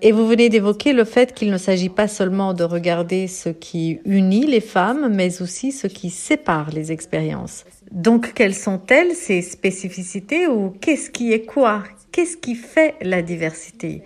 Et 0.00 0.12
vous 0.12 0.28
venez 0.28 0.48
d'évoquer 0.48 0.92
le 0.92 1.04
fait 1.04 1.34
qu'il 1.34 1.50
ne 1.50 1.58
s'agit 1.58 1.88
pas 1.88 2.06
seulement 2.06 2.54
de 2.54 2.62
regarder 2.62 3.26
ce 3.26 3.48
qui 3.48 3.98
unit 4.04 4.46
les 4.46 4.60
femmes, 4.60 5.12
mais 5.12 5.42
aussi 5.42 5.72
ce 5.72 5.88
qui 5.88 6.10
sépare 6.10 6.70
les 6.70 6.92
expériences. 6.92 7.64
Donc, 7.90 8.32
quelles 8.32 8.54
sont-elles, 8.54 9.14
ces 9.14 9.42
spécificités 9.42 10.46
ou 10.46 10.70
qu'est-ce 10.70 11.10
qui 11.10 11.32
est 11.32 11.44
quoi? 11.44 11.82
Qu'est-ce 12.12 12.36
qui 12.36 12.54
fait 12.54 12.94
la 13.02 13.22
diversité? 13.22 14.02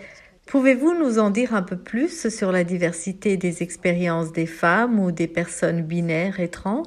Pouvez-vous 0.47 0.95
nous 0.95 1.19
en 1.19 1.29
dire 1.29 1.55
un 1.55 1.63
peu 1.63 1.77
plus 1.77 2.29
sur 2.29 2.53
la 2.53 2.65
diversité 2.65 3.37
des 3.37 3.63
expériences 3.63 4.33
des 4.33 4.47
femmes 4.47 4.99
ou 4.99 5.13
des 5.13 5.29
personnes 5.29 5.83
binaires 5.83 6.41
et 6.41 6.49
trans? 6.49 6.85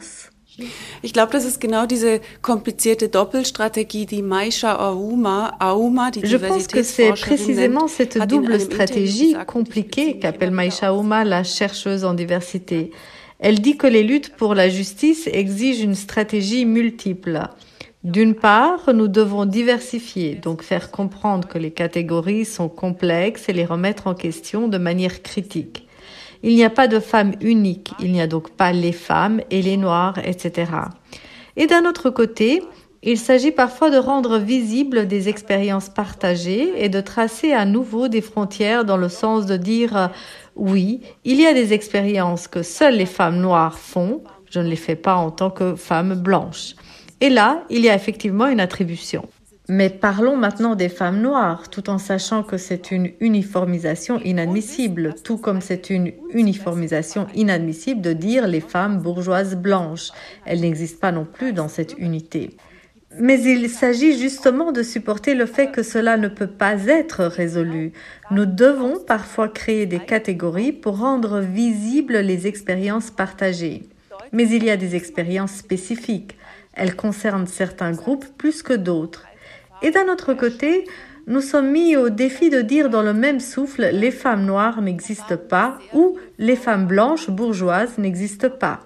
Ich 1.01 1.13
glaube, 1.13 1.31
das 1.31 1.45
ist 1.45 1.59
genau 1.59 1.85
diese 1.85 2.21
komplizierte 2.41 3.09
Doppelstrategie, 3.09 4.05
die 4.05 4.21
Maisha 4.21 4.75
Aouma, 4.75 5.55
Aouma 5.59 6.12
die 6.12 6.25
Je 6.25 6.38
pense 6.38 6.67
que 6.67 6.83
c'est 6.83 7.12
précisément 7.12 7.88
cette 7.88 8.17
double 8.27 8.59
stratégie 8.59 9.35
compliquée 9.45 10.19
qu'appelle 10.19 10.51
Maisha 10.51 10.88
Aouma 10.88 11.24
la 11.24 11.43
chercheuse 11.43 12.05
en 12.05 12.13
diversité. 12.13 12.91
Elle 13.39 13.59
dit 13.59 13.77
que 13.77 13.88
les 13.88 14.03
luttes 14.03 14.35
pour 14.38 14.55
la 14.55 14.69
justice 14.69 15.27
exigent 15.27 15.83
une 15.83 15.95
stratégie 15.95 16.65
multiple. 16.65 17.50
D'une 18.05 18.35
part, 18.35 18.93
nous 18.93 19.07
devons 19.07 19.45
diversifier, 19.45 20.35
donc 20.35 20.62
faire 20.62 20.91
comprendre 20.91 21.47
que 21.47 21.57
les 21.57 21.71
catégories 21.71 22.45
sont 22.45 22.69
complexes 22.69 23.50
et 23.50 23.53
les 23.53 23.65
remettre 23.65 24.07
en 24.07 24.13
question 24.13 24.67
de 24.67 24.77
manière 24.77 25.21
critique. 25.21 25.85
Il 26.47 26.53
n'y 26.53 26.63
a 26.63 26.69
pas 26.69 26.87
de 26.87 26.99
femme 26.99 27.33
unique, 27.41 27.91
il 27.99 28.11
n'y 28.11 28.21
a 28.21 28.27
donc 28.27 28.51
pas 28.51 28.71
les 28.71 28.91
femmes 28.91 29.41
et 29.49 29.63
les 29.63 29.77
noirs, 29.77 30.19
etc. 30.23 30.71
Et 31.57 31.65
d'un 31.65 31.85
autre 31.85 32.11
côté, 32.11 32.61
il 33.01 33.17
s'agit 33.17 33.49
parfois 33.49 33.89
de 33.89 33.97
rendre 33.97 34.37
visibles 34.37 35.07
des 35.07 35.27
expériences 35.27 35.89
partagées 35.89 36.71
et 36.77 36.87
de 36.87 37.01
tracer 37.01 37.51
à 37.51 37.65
nouveau 37.65 38.09
des 38.09 38.21
frontières 38.21 38.85
dans 38.85 38.95
le 38.95 39.09
sens 39.09 39.47
de 39.47 39.57
dire 39.57 40.11
oui, 40.55 41.01
il 41.23 41.41
y 41.41 41.47
a 41.47 41.53
des 41.55 41.73
expériences 41.73 42.47
que 42.47 42.61
seules 42.61 42.97
les 42.97 43.07
femmes 43.07 43.39
noires 43.39 43.79
font, 43.79 44.23
je 44.51 44.59
ne 44.59 44.67
les 44.67 44.75
fais 44.75 44.95
pas 44.95 45.15
en 45.15 45.31
tant 45.31 45.49
que 45.49 45.75
femme 45.75 46.13
blanche. 46.13 46.75
Et 47.21 47.31
là, 47.31 47.63
il 47.71 47.79
y 47.79 47.89
a 47.89 47.95
effectivement 47.95 48.45
une 48.45 48.59
attribution. 48.59 49.27
Mais 49.67 49.89
parlons 49.89 50.38
maintenant 50.38 50.75
des 50.75 50.89
femmes 50.89 51.22
noires, 51.22 51.69
tout 51.69 51.89
en 51.89 51.98
sachant 51.98 52.43
que 52.43 52.57
c'est 52.57 52.91
une 52.91 53.12
uniformisation 53.19 54.19
inadmissible, 54.22 55.15
tout 55.24 55.38
comme 55.38 55.60
c'est 55.60 55.89
une 55.89 56.12
uniformisation 56.29 57.25
inadmissible 57.34 58.01
de 58.01 58.13
dire 58.13 58.48
les 58.48 58.60
femmes 58.60 59.00
bourgeoises 59.00 59.55
blanches. 59.55 60.12
Elles 60.45 60.62
n'existent 60.62 61.00
pas 61.00 61.12
non 61.12 61.25
plus 61.25 61.51
dans 61.51 61.67
cette 61.67 61.98
unité. 61.98 62.51
Mais 63.17 63.41
il 63.41 63.69
s'agit 63.69 64.19
justement 64.19 64.72
de 64.72 64.84
supporter 64.84 65.34
le 65.34 65.45
fait 65.45 65.72
que 65.72 65.84
cela 65.84 66.17
ne 66.17 66.27
peut 66.27 66.48
pas 66.48 66.86
être 66.86 67.24
résolu. 67.24 67.93
Nous 68.29 68.45
devons 68.45 69.00
parfois 69.00 69.48
créer 69.48 69.86
des 69.88 70.00
catégories 70.00 70.74
pour 70.74 71.00
rendre 71.00 71.39
visibles 71.39 72.17
les 72.17 72.45
expériences 72.45 73.10
partagées. 73.10 73.84
Mais 74.31 74.48
il 74.50 74.63
y 74.63 74.69
a 74.69 74.77
des 74.77 74.95
expériences 74.95 75.53
spécifiques. 75.53 76.38
Elles 76.74 76.95
concernent 76.95 77.48
certains 77.48 77.93
groupes 77.93 78.25
plus 78.38 78.62
que 78.62 78.74
d'autres. 78.74 79.25
Et 79.82 79.91
d'un 79.91 80.08
autre 80.08 80.34
côté, 80.34 80.86
nous 81.27 81.41
sommes 81.41 81.72
mis 81.72 81.96
au 81.96 82.10
défi 82.10 82.50
de 82.50 82.62
dire 82.62 82.89
dans 82.89 83.01
le 83.01 83.13
même 83.13 83.39
souffle 83.39 83.89
les 83.91 84.12
femmes 84.12 84.46
noires 84.46 84.82
n'existent 84.82 85.38
pas 85.38 85.79
ou 85.94 86.17
les 86.38 86.55
femmes 86.55 86.86
blanches 86.86 87.29
bourgeoises 87.29 87.98
n'existent 87.98 88.50
pas. 88.50 88.82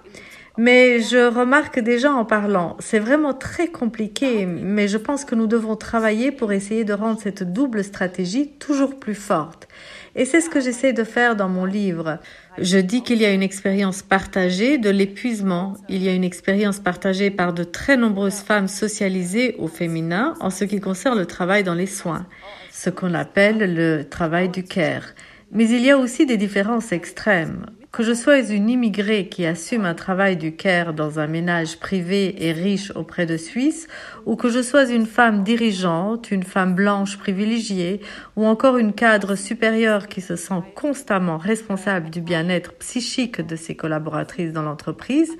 Mais 0.56 1.00
je 1.00 1.28
remarque 1.32 1.78
déjà 1.78 2.12
en 2.12 2.24
parlant, 2.24 2.76
c'est 2.80 2.98
vraiment 2.98 3.34
très 3.34 3.68
compliqué, 3.68 4.46
mais 4.46 4.88
je 4.88 4.98
pense 4.98 5.24
que 5.24 5.34
nous 5.34 5.46
devons 5.46 5.76
travailler 5.76 6.32
pour 6.32 6.52
essayer 6.52 6.84
de 6.84 6.92
rendre 6.92 7.20
cette 7.20 7.52
double 7.52 7.84
stratégie 7.84 8.48
toujours 8.58 8.98
plus 8.98 9.14
forte. 9.14 9.68
Et 10.16 10.24
c'est 10.24 10.40
ce 10.40 10.50
que 10.50 10.60
j'essaie 10.60 10.92
de 10.92 11.04
faire 11.04 11.36
dans 11.36 11.48
mon 11.48 11.64
livre. 11.64 12.18
Je 12.58 12.78
dis 12.78 13.02
qu'il 13.02 13.18
y 13.18 13.26
a 13.26 13.32
une 13.32 13.42
expérience 13.42 14.02
partagée 14.02 14.76
de 14.76 14.90
l'épuisement. 14.90 15.76
Il 15.88 16.02
y 16.02 16.08
a 16.08 16.12
une 16.12 16.24
expérience 16.24 16.80
partagée 16.80 17.30
par 17.30 17.52
de 17.52 17.62
très 17.62 17.96
nombreuses 17.96 18.40
femmes 18.40 18.68
socialisées 18.68 19.54
au 19.58 19.68
féminin 19.68 20.34
en 20.40 20.50
ce 20.50 20.64
qui 20.64 20.80
concerne 20.80 21.18
le 21.18 21.26
travail 21.26 21.62
dans 21.62 21.74
les 21.74 21.86
soins, 21.86 22.26
ce 22.72 22.90
qu'on 22.90 23.14
appelle 23.14 23.74
le 23.74 24.04
travail 24.04 24.48
du 24.48 24.64
care. 24.64 25.04
Mais 25.52 25.68
il 25.68 25.80
y 25.80 25.90
a 25.90 25.98
aussi 25.98 26.26
des 26.26 26.36
différences 26.36 26.92
extrêmes. 26.92 27.66
Que 27.92 28.04
je 28.04 28.14
sois 28.14 28.38
une 28.38 28.70
immigrée 28.70 29.26
qui 29.26 29.44
assume 29.44 29.84
un 29.84 29.94
travail 29.94 30.36
du 30.36 30.54
Caire 30.54 30.94
dans 30.94 31.18
un 31.18 31.26
ménage 31.26 31.80
privé 31.80 32.46
et 32.46 32.52
riche 32.52 32.92
auprès 32.94 33.26
de 33.26 33.36
Suisse, 33.36 33.88
ou 34.26 34.36
que 34.36 34.48
je 34.48 34.62
sois 34.62 34.88
une 34.88 35.06
femme 35.06 35.42
dirigeante, 35.42 36.30
une 36.30 36.44
femme 36.44 36.76
blanche 36.76 37.18
privilégiée, 37.18 38.00
ou 38.36 38.46
encore 38.46 38.78
une 38.78 38.92
cadre 38.92 39.34
supérieure 39.34 40.06
qui 40.06 40.20
se 40.20 40.36
sent 40.36 40.62
constamment 40.76 41.36
responsable 41.36 42.10
du 42.10 42.20
bien-être 42.20 42.74
psychique 42.74 43.40
de 43.40 43.56
ses 43.56 43.74
collaboratrices 43.74 44.52
dans 44.52 44.62
l'entreprise, 44.62 45.32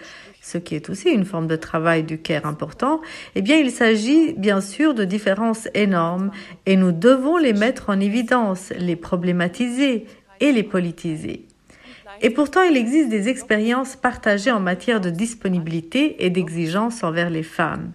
ce 0.42 0.58
qui 0.58 0.74
est 0.74 0.90
aussi 0.90 1.10
une 1.10 1.24
forme 1.24 1.46
de 1.46 1.56
travail 1.56 2.02
du 2.02 2.18
care 2.18 2.46
important, 2.46 3.00
eh 3.36 3.42
bien 3.42 3.58
il 3.58 3.70
s'agit 3.70 4.32
bien 4.32 4.60
sûr 4.60 4.94
de 4.94 5.04
différences 5.04 5.68
énormes 5.74 6.32
et 6.66 6.74
nous 6.74 6.90
devons 6.90 7.36
les 7.36 7.52
mettre 7.52 7.90
en 7.90 8.00
évidence, 8.00 8.72
les 8.76 8.96
problématiser 8.96 10.06
et 10.40 10.50
les 10.50 10.64
politiser. 10.64 11.46
Et 12.22 12.30
pourtant, 12.30 12.62
il 12.62 12.76
existe 12.76 13.08
des 13.08 13.28
expériences 13.28 13.96
partagées 13.96 14.50
en 14.50 14.60
matière 14.60 15.00
de 15.00 15.10
disponibilité 15.10 16.24
et 16.24 16.30
d'exigence 16.30 17.02
envers 17.02 17.30
les 17.30 17.42
femmes. 17.42 17.92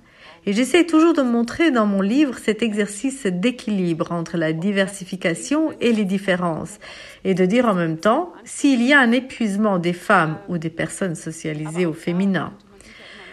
Et 0.48 0.54
j'essaie 0.54 0.86
toujours 0.86 1.14
de 1.14 1.24
montrer 1.24 1.72
dans 1.72 1.88
mon 1.88 2.02
livre 2.02 2.38
cet 2.38 2.62
exercice 2.62 3.26
d'équilibre 3.26 4.12
entre 4.12 4.38
la 4.38 4.54
diversification 4.54 5.74
et 5.82 5.92
les 5.92 6.06
différences, 6.06 6.80
et 7.24 7.34
de 7.34 7.46
dire 7.46 7.66
en 7.66 7.74
même 7.74 7.98
temps 7.98 8.32
s'il 8.44 8.84
y 8.84 8.94
a 8.94 9.00
un 9.00 9.12
épuisement 9.12 9.80
des 9.80 9.94
femmes 9.94 10.38
ou 10.48 10.58
des 10.58 10.70
personnes 10.70 11.16
socialisées 11.16 11.86
au 11.86 11.94
féminin. 11.94 12.54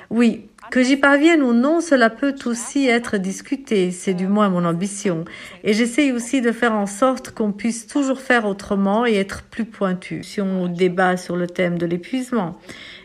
Oui, 0.08 0.48
que 0.72 0.82
j'y 0.82 0.96
parvienne 0.96 1.42
ou 1.42 1.52
non, 1.52 1.82
cela 1.82 2.08
peut 2.08 2.34
aussi 2.46 2.88
être 2.88 3.18
discuté, 3.18 3.90
c'est 3.90 4.14
du 4.14 4.26
moins 4.26 4.48
mon 4.48 4.64
ambition. 4.64 5.26
Et 5.64 5.74
j'essaye 5.74 6.12
aussi 6.12 6.40
de 6.40 6.50
faire 6.50 6.72
en 6.72 6.86
sorte 6.86 7.30
qu'on 7.30 7.52
puisse 7.52 7.86
toujours 7.86 8.22
faire 8.22 8.46
autrement 8.46 9.04
et 9.04 9.16
être 9.16 9.42
plus 9.42 9.66
pointu 9.66 10.22
si 10.22 10.40
on 10.40 10.68
débat 10.68 11.18
sur 11.18 11.36
le 11.36 11.46
thème 11.46 11.76
de 11.76 11.84
l'épuisement. 11.84 12.58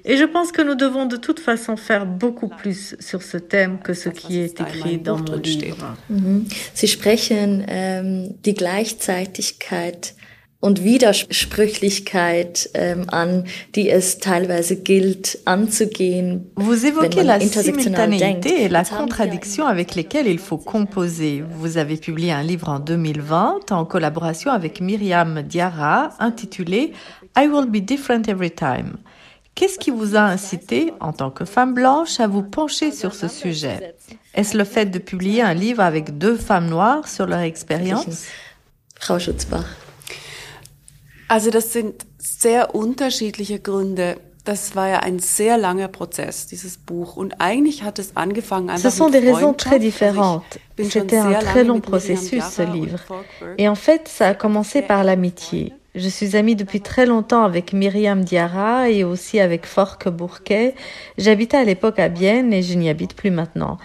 Et 0.06 0.16
je 0.16 0.24
pense 0.24 0.54
que 0.54 0.62
nous 0.62 0.76
devons 0.76 1.08
de 1.08 1.18
toute 1.18 1.42
façon 1.42 1.76
faire 1.76 2.06
beaucoup 2.06 2.48
plus 2.48 2.96
sur 3.02 3.22
ce 3.22 3.36
thème 3.36 3.80
que 3.84 3.94
ce 3.94 4.08
qui 4.08 4.40
est 4.40 4.62
écrit 4.62 4.98
dans 4.98 5.18
mon 5.18 5.36
livre. 5.36 5.98
Mhm. 6.10 6.46
Sie 6.74 6.88
sprechen 6.88 7.66
ähm, 7.68 8.30
die 8.46 8.54
Gleichzeitigkeit 8.54 10.16
und 10.60 10.84
Widersprüchlichkeit 10.84 12.70
ähm, 12.74 13.06
an, 13.10 13.44
die 13.76 13.90
es 13.90 14.18
teilweise 14.18 14.78
gilt 14.78 15.40
anzugehen. 15.46 16.52
Vous 16.56 16.86
évoquez 16.86 17.24
la 17.24 17.40
simultanéité 17.40 18.64
et 18.64 18.70
la 18.70 18.84
contradiction 18.84 19.68
avec 19.68 19.94
lesquelles 19.96 20.28
il 20.28 20.40
faut 20.40 20.58
composer. 20.58 21.44
Vous 21.48 21.78
avez 21.78 21.98
publié 21.98 22.32
un 22.32 22.42
livre 22.42 22.70
en 22.70 22.80
2020 22.80 23.72
en 23.72 23.86
collaboration 23.86 24.52
avec 24.52 24.82
Myriam 24.82 25.44
Diarra 25.44 26.10
intitulé 26.20 26.94
I 27.38 27.48
Will 27.48 27.70
Be 27.70 27.86
Different 27.86 28.28
Every 28.28 28.52
Time. 28.52 28.98
Qu'est-ce 29.54 29.80
qui 29.80 29.90
vous 29.90 30.16
a 30.16 30.22
incité, 30.22 30.94
en 31.00 31.14
tant 31.14 31.32
que 31.32 31.44
femme 31.44 31.74
blanche, 31.74 32.20
à 32.20 32.28
vous 32.28 32.44
pencher 32.44 32.92
sur 32.92 33.16
ce 33.16 33.28
sujet? 33.28 33.96
Est-ce 34.36 34.56
le 34.56 34.64
fait 34.64 34.86
de 34.86 35.00
publier 35.00 35.42
un 35.42 35.56
livre 35.56 35.82
avec 35.82 36.20
deux 36.20 36.36
femmes 36.36 36.68
noires 36.68 37.08
sur 37.08 37.26
leur 37.26 37.40
expérience? 37.40 38.26
Frau 39.00 39.18
Schutzbach. 39.18 39.87
Also 41.28 41.50
das 41.50 41.74
sind 41.74 42.06
sehr 42.18 42.74
unterschiedliche 42.76 43.60
Gründe. 43.60 44.18
Das 44.46 44.78
war 44.78 44.88
ja 44.88 45.00
ein 45.00 45.20
sehr 45.20 45.58
langer 45.58 45.90
Prozess, 45.90 46.48
dieses 46.48 46.78
Buch. 46.78 47.18
Und 47.18 47.42
eigentlich 47.42 47.84
hat 47.84 48.00
es 48.00 48.16
angefangen 48.16 48.70
einfach 48.70 48.90
Ce 48.90 48.96
sont 48.96 49.10
des 49.10 49.20
raisons 49.20 49.54
très 49.54 49.78
différentes. 49.78 50.60
C'était 50.80 51.18
un 51.18 51.34
très 51.34 51.66
long 51.66 51.82
processus, 51.82 52.44
ce 52.46 52.62
livre. 52.62 53.00
Et 53.58 53.68
en 53.68 53.76
fait, 53.76 54.08
ça 54.08 54.30
a 54.30 54.34
commencé 54.34 54.82
par 54.82 55.04
l'amitié. 55.04 55.74
Je 55.96 56.10
suis 56.10 56.38
amie 56.38 56.56
depuis 56.56 56.80
très 56.80 57.08
longtemps 57.08 57.44
avec 57.44 57.74
Myriam 57.74 58.24
Diarra 58.24 58.88
et 58.90 59.04
aussi 59.04 59.40
avec 59.40 59.66
Forke 59.66 60.10
Bourquet. 60.10 60.76
J'habitais 61.18 61.58
à 61.58 61.64
l'époque 61.64 61.98
à 61.98 62.08
Bienne 62.08 62.54
et 62.54 62.62
je 62.62 62.76
n'y 62.76 62.88
habite 62.88 63.16
plus 63.16 63.32
maintenant. 63.32 63.80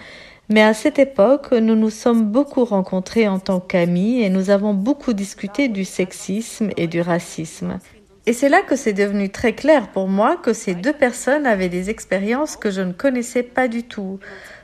Mais 0.49 0.61
à 0.61 0.73
cette 0.73 0.99
époque, 0.99 1.51
nous 1.51 1.75
nous 1.75 1.89
sommes 1.89 2.25
beaucoup 2.25 2.65
rencontrés 2.65 3.27
en 3.27 3.39
tant 3.39 3.59
qu'amis 3.59 4.21
et 4.21 4.29
nous 4.29 4.49
avons 4.49 4.73
beaucoup 4.73 5.13
discuté 5.13 5.69
du 5.69 5.85
sexisme 5.85 6.69
et 6.75 6.87
du 6.87 7.01
racisme. 7.01 7.79
Et 8.25 8.33
c'est 8.33 8.49
là 8.49 8.61
que 8.61 8.75
c'est 8.75 8.93
devenu 8.93 9.29
très 9.29 9.53
clair 9.53 9.89
pour 9.89 10.07
moi 10.07 10.37
que 10.37 10.53
ces 10.53 10.75
deux 10.75 10.93
personnes 10.93 11.45
avaient 11.45 11.69
des 11.69 11.89
expériences 11.89 12.55
que 12.55 12.71
je 12.71 12.81
ne 12.81 12.93
connaissais 12.93 13.43
pas 13.43 13.67
du 13.67 13.83
tout. 13.83 14.19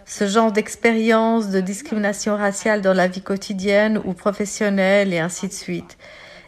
Ce 0.05 0.27
genre 0.27 0.51
d'expérience 0.51 1.49
de 1.49 1.59
discrimination 1.59 2.35
raciale 2.35 2.81
dans 2.81 2.93
la 2.93 3.07
vie 3.07 3.21
quotidienne 3.21 4.01
ou 4.05 4.13
professionnelle 4.13 5.13
et 5.13 5.19
ainsi 5.19 5.47
de 5.47 5.53
suite. 5.53 5.97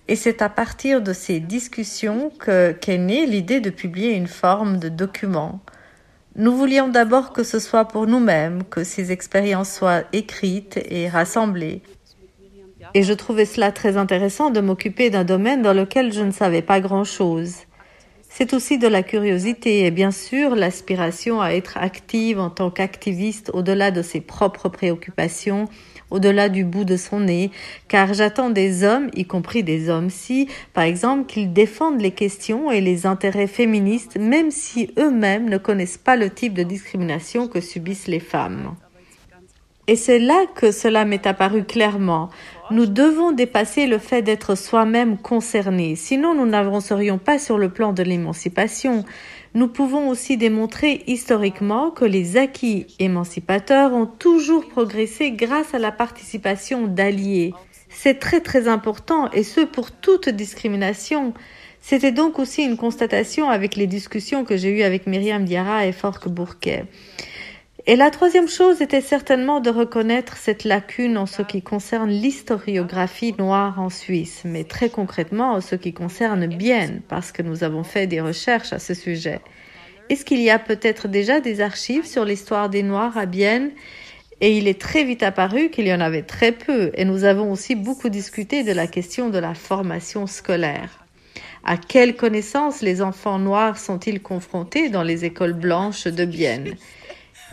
Et 0.08 0.16
c'est 0.16 0.42
à 0.42 0.50
partir 0.50 1.02
de 1.02 1.14
ces 1.14 1.40
discussions 1.40 2.32
que 2.40 2.72
qu'est 2.72 2.98
née 2.98 3.26
l'idée 3.26 3.60
de 3.60 3.70
publier 3.70 4.14
une 4.14 4.28
forme 4.28 4.78
de 4.78 4.90
document. 4.90 5.60
Nous 6.38 6.56
voulions 6.56 6.88
d'abord 6.88 7.34
que 7.34 7.44
ce 7.44 7.60
soit 7.60 7.86
pour 7.86 8.08
nous-mêmes, 8.08 8.64
que 8.64 8.86
ces 8.86 9.12
expériences 9.12 9.74
soient 9.74 10.04
écrites 10.14 10.80
et 10.90 11.10
rassemblées. 11.10 11.82
Et 12.94 13.04
je 13.04 13.12
trouvais 13.12 13.46
cela 13.46 13.74
très 13.74 13.98
intéressant 13.98 14.50
de 14.50 14.62
m'occuper 14.62 15.10
d'un 15.10 15.26
domaine 15.26 15.62
dans 15.62 15.74
lequel 15.74 16.14
je 16.14 16.22
ne 16.22 16.32
savais 16.32 16.62
pas 16.62 16.80
grand-chose. 16.80 17.56
C'est 18.30 18.54
aussi 18.54 18.78
de 18.78 18.88
la 18.88 19.04
curiosité 19.04 19.86
et 19.86 19.92
bien 19.92 20.12
sûr 20.12 20.56
l'aspiration 20.56 21.42
à 21.42 21.50
être 21.50 21.78
active 21.78 22.40
en 22.40 22.50
tant 22.50 22.72
qu'activiste 22.72 23.52
au-delà 23.54 23.92
de 23.92 24.02
ses 24.02 24.22
propres 24.22 24.70
préoccupations 24.70 25.68
au-delà 26.12 26.50
du 26.50 26.64
bout 26.64 26.84
de 26.84 26.98
son 26.98 27.22
nez, 27.22 27.50
car 27.88 28.14
j'attends 28.14 28.50
des 28.50 28.84
hommes, 28.84 29.10
y 29.16 29.26
compris 29.26 29.64
des 29.64 29.90
hommes-ci, 29.90 30.48
par 30.74 30.84
exemple, 30.84 31.26
qu'ils 31.26 31.52
défendent 31.52 32.02
les 32.02 32.12
questions 32.12 32.70
et 32.70 32.82
les 32.82 33.06
intérêts 33.06 33.48
féministes, 33.48 34.18
même 34.18 34.52
si 34.52 34.92
eux-mêmes 35.00 35.50
ne 35.50 35.58
connaissent 35.58 35.98
pas 35.98 36.16
le 36.16 36.30
type 36.30 36.54
de 36.54 36.64
discrimination 36.64 37.48
que 37.48 37.62
subissent 37.62 38.08
les 38.08 38.20
femmes. 38.20 38.76
Et 39.88 39.96
c'est 39.96 40.20
là 40.20 40.46
que 40.56 40.72
cela 40.72 41.06
m'est 41.06 41.26
apparu 41.26 41.64
clairement. 41.64 42.30
Nous 42.70 42.86
devons 42.86 43.32
dépasser 43.32 43.88
le 43.88 43.98
fait 43.98 44.22
d'être 44.22 44.56
soi-même 44.56 45.18
concernés, 45.18 45.96
sinon 45.96 46.36
nous 46.36 46.46
n'avancerions 46.46 47.18
pas 47.18 47.40
sur 47.40 47.58
le 47.58 47.70
plan 47.70 47.92
de 47.92 48.04
l'émancipation. 48.04 49.04
Nous 49.54 49.68
pouvons 49.68 50.08
aussi 50.08 50.38
démontrer 50.38 51.04
historiquement 51.08 51.92
que 51.92 52.06
les 52.06 52.38
acquis 52.38 52.88
émancipateurs 53.00 53.92
ont 53.92 54.06
toujours 54.06 54.66
progressé 54.68 55.32
grâce 55.32 55.74
à 55.74 55.80
la 55.80 55.92
participation 55.92 56.88
d'alliés. 56.88 57.54
C'est 57.90 58.20
très 58.20 58.40
très 58.40 58.70
important 58.70 59.30
et 59.32 59.44
ce 59.44 59.60
pour 59.60 59.92
toute 59.92 60.30
discrimination. 60.30 61.34
C'était 61.82 62.14
donc 62.14 62.40
aussi 62.40 62.64
une 62.64 62.78
constatation 62.78 63.50
avec 63.50 63.76
les 63.76 63.88
discussions 63.88 64.46
que 64.46 64.56
j'ai 64.56 64.70
eues 64.70 64.84
avec 64.84 65.06
Myriam 65.06 65.44
Diarra 65.44 65.86
et 65.86 65.92
Forke 65.92 66.30
Bourquet. 66.30 66.86
Et 67.88 67.96
la 67.96 68.12
troisième 68.12 68.48
chose 68.48 68.80
était 68.82 69.02
certainement 69.02 69.60
de 69.60 69.72
reconnaître 69.72 70.38
cette 70.38 70.66
lacune 70.66 71.18
en 71.18 71.26
ce 71.26 71.42
qui 71.42 71.64
concerne 71.64 72.12
l'historiographie 72.12 73.34
noire 73.40 73.80
en 73.80 73.90
Suisse, 73.90 74.44
mais 74.46 74.64
très 74.64 74.90
concrètement 74.90 75.54
en 75.54 75.62
ce 75.62 75.74
qui 75.74 75.92
concerne 75.92 76.46
Bienne, 76.46 77.02
parce 77.08 77.32
que 77.32 77.42
nous 77.42 77.64
avons 77.64 77.84
fait 77.84 78.06
des 78.06 78.22
recherches 78.22 78.72
à 78.72 78.78
ce 78.78 78.94
sujet. 78.94 79.40
Est-ce 80.10 80.26
qu'il 80.26 80.42
y 80.42 80.52
a 80.52 80.60
peut-être 80.60 81.08
déjà 81.08 81.40
des 81.40 81.60
archives 81.60 82.06
sur 82.06 82.24
l'histoire 82.24 82.70
des 82.70 82.84
Noirs 82.84 83.18
à 83.18 83.26
Bienne? 83.26 83.72
Et 84.42 84.58
il 84.58 84.68
est 84.68 84.80
très 84.80 85.04
vite 85.04 85.24
apparu 85.24 85.70
qu'il 85.70 85.88
y 85.88 85.94
en 85.94 86.02
avait 86.02 86.22
très 86.22 86.52
peu, 86.52 86.92
et 86.94 87.06
nous 87.06 87.24
avons 87.24 87.52
aussi 87.52 87.74
beaucoup 87.74 88.10
discuté 88.10 88.64
de 88.64 88.74
la 88.74 88.86
question 88.86 89.30
de 89.30 89.40
la 89.40 89.56
formation 89.56 90.28
scolaire. 90.28 91.04
À 91.64 91.78
quelles 91.78 92.16
connaissances 92.16 92.82
les 92.82 93.02
enfants 93.02 93.40
noirs 93.40 93.80
sont-ils 93.80 94.22
confrontés 94.22 94.90
dans 94.90 95.04
les 95.04 95.26
écoles 95.26 95.54
blanches 95.54 96.06
de 96.06 96.26
Bienne? 96.26 96.76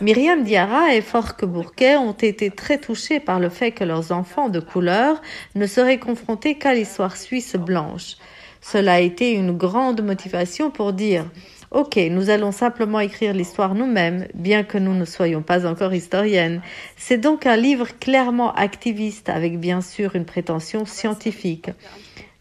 Myriam 0.01 0.45
Diarra 0.45 0.95
et 0.95 1.01
Forke 1.01 1.45
Bourquet 1.45 1.97
ont 1.97 2.13
été 2.13 2.53
très 2.53 2.79
touchés 2.79 3.19
par 3.19 3.41
le 3.41 3.49
fait 3.49 3.73
que 3.73 3.83
leurs 3.83 4.13
enfants 4.13 4.49
de 4.49 4.61
couleur 4.61 5.21
ne 5.57 5.67
seraient 5.67 5.99
confrontés 5.99 6.57
qu'à 6.57 6.73
l'histoire 6.73 7.17
suisse 7.17 7.57
blanche. 7.57 8.15
Cela 8.61 8.95
a 8.95 9.01
été 9.01 9.33
une 9.33 9.57
grande 9.57 10.01
motivation 10.03 10.71
pour 10.71 10.93
dire 10.93 11.25
Ok, 11.73 11.97
nous 12.13 12.31
allons 12.31 12.53
simplement 12.53 13.01
écrire 13.01 13.35
l'histoire 13.35 13.75
nous-mêmes, 13.75 14.29
bien 14.35 14.63
que 14.63 14.79
nous 14.79 14.95
ne 14.95 15.05
soyons 15.05 15.43
pas 15.43 15.67
encore 15.67 15.93
historiennes. 15.93 16.63
C'est 16.97 17.19
donc 17.19 17.45
un 17.45 17.57
livre 17.57 17.89
clairement 17.99 18.55
activiste, 18.55 19.29
avec 19.29 19.59
bien 19.59 19.81
sûr 19.81 20.15
une 20.15 20.25
prétention 20.25 20.87
scientifique. 20.87 21.71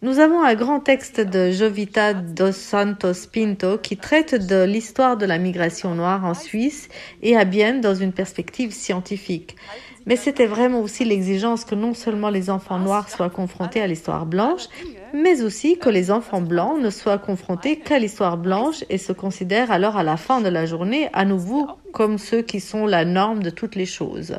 Nous 0.04 0.20
avons 0.20 0.44
un 0.44 0.54
grand 0.54 0.80
texte 0.80 1.22
de 1.22 1.50
Jovita 1.50 2.14
dos 2.14 2.52
Santos 2.52 3.26
Pinto 3.34 3.80
qui 3.80 3.98
traite 3.98 4.36
de 4.36 4.64
l'histoire 4.64 5.18
de 5.18 5.26
la 5.26 5.40
migration 5.40 5.96
noire 5.96 6.24
en 6.24 6.36
Suisse 6.36 6.88
et 7.24 7.36
à 7.36 7.46
Bienne 7.46 7.82
dans 7.82 7.96
une 7.96 8.14
perspective 8.14 8.72
scientifique. 8.72 9.56
Mais 10.06 10.16
c'était 10.16 10.46
vraiment 10.46 10.82
aussi 10.82 11.04
l'exigence 11.04 11.66
que 11.66 11.74
non 11.74 11.96
seulement 11.96 12.30
les 12.30 12.52
enfants 12.52 12.78
noirs 12.78 13.10
soient 13.10 13.32
confrontés 13.32 13.82
à 13.82 13.88
l'histoire 13.88 14.28
blanche, 14.28 14.68
mais 15.16 15.42
aussi 15.42 15.80
que 15.80 15.90
les 15.90 16.12
enfants 16.12 16.42
blancs 16.42 16.80
ne 16.80 16.92
soient 16.92 17.18
confrontés 17.18 17.80
qu'à 17.80 17.98
l'histoire 17.98 18.38
blanche 18.38 18.84
et 18.92 19.00
se 19.00 19.14
considèrent 19.14 19.72
alors 19.72 19.98
à 19.98 20.04
la 20.04 20.16
fin 20.16 20.42
de 20.42 20.50
la 20.50 20.68
journée 20.68 21.10
à 21.14 21.26
nouveau 21.26 21.68
comme 21.92 22.20
ceux 22.20 22.44
qui 22.44 22.60
sont 22.60 22.86
la 22.86 23.04
norme 23.04 23.42
de 23.42 23.50
toutes 23.50 23.74
les 23.74 23.88
choses. 23.88 24.38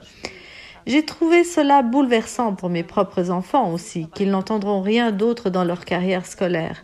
J'ai 0.88 1.04
trouvé 1.04 1.44
cela 1.44 1.82
bouleversant 1.82 2.54
pour 2.54 2.70
mes 2.70 2.82
propres 2.82 3.30
enfants 3.30 3.70
aussi, 3.74 4.08
qu'ils 4.14 4.30
n'entendront 4.30 4.80
rien 4.80 5.12
d'autre 5.12 5.50
dans 5.50 5.62
leur 5.62 5.84
carrière 5.84 6.24
scolaire. 6.24 6.82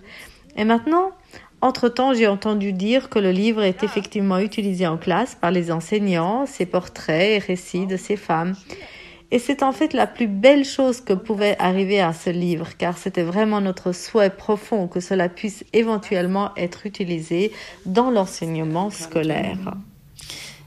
Et 0.56 0.64
maintenant, 0.64 1.12
entre-temps, 1.62 2.12
j'ai 2.12 2.26
entendu 2.26 2.74
dire 2.74 3.08
que 3.08 3.18
le 3.18 3.30
livre 3.30 3.62
est 3.62 3.82
effectivement 3.82 4.38
utilisé 4.40 4.86
en 4.86 4.98
classe 4.98 5.34
par 5.34 5.50
les 5.50 5.72
enseignants, 5.72 6.44
ses 6.44 6.66
portraits 6.66 7.30
et 7.30 7.38
récits 7.38 7.86
de 7.86 7.96
ces 7.96 8.16
femmes. 8.16 8.54
Et 9.30 9.38
c'est 9.38 9.62
en 9.62 9.72
fait 9.72 9.94
la 9.94 10.06
plus 10.06 10.26
belle 10.26 10.66
chose 10.66 11.00
que 11.00 11.14
pouvait 11.14 11.56
arriver 11.58 12.02
à 12.02 12.12
ce 12.12 12.28
livre, 12.28 12.76
car 12.76 12.98
c'était 12.98 13.22
vraiment 13.22 13.62
notre 13.62 13.92
souhait 13.92 14.28
profond 14.28 14.86
que 14.86 15.00
cela 15.00 15.30
puisse 15.30 15.64
éventuellement 15.72 16.50
être 16.58 16.84
utilisé 16.84 17.52
dans 17.86 18.10
l'enseignement 18.10 18.90
scolaire. 18.90 19.72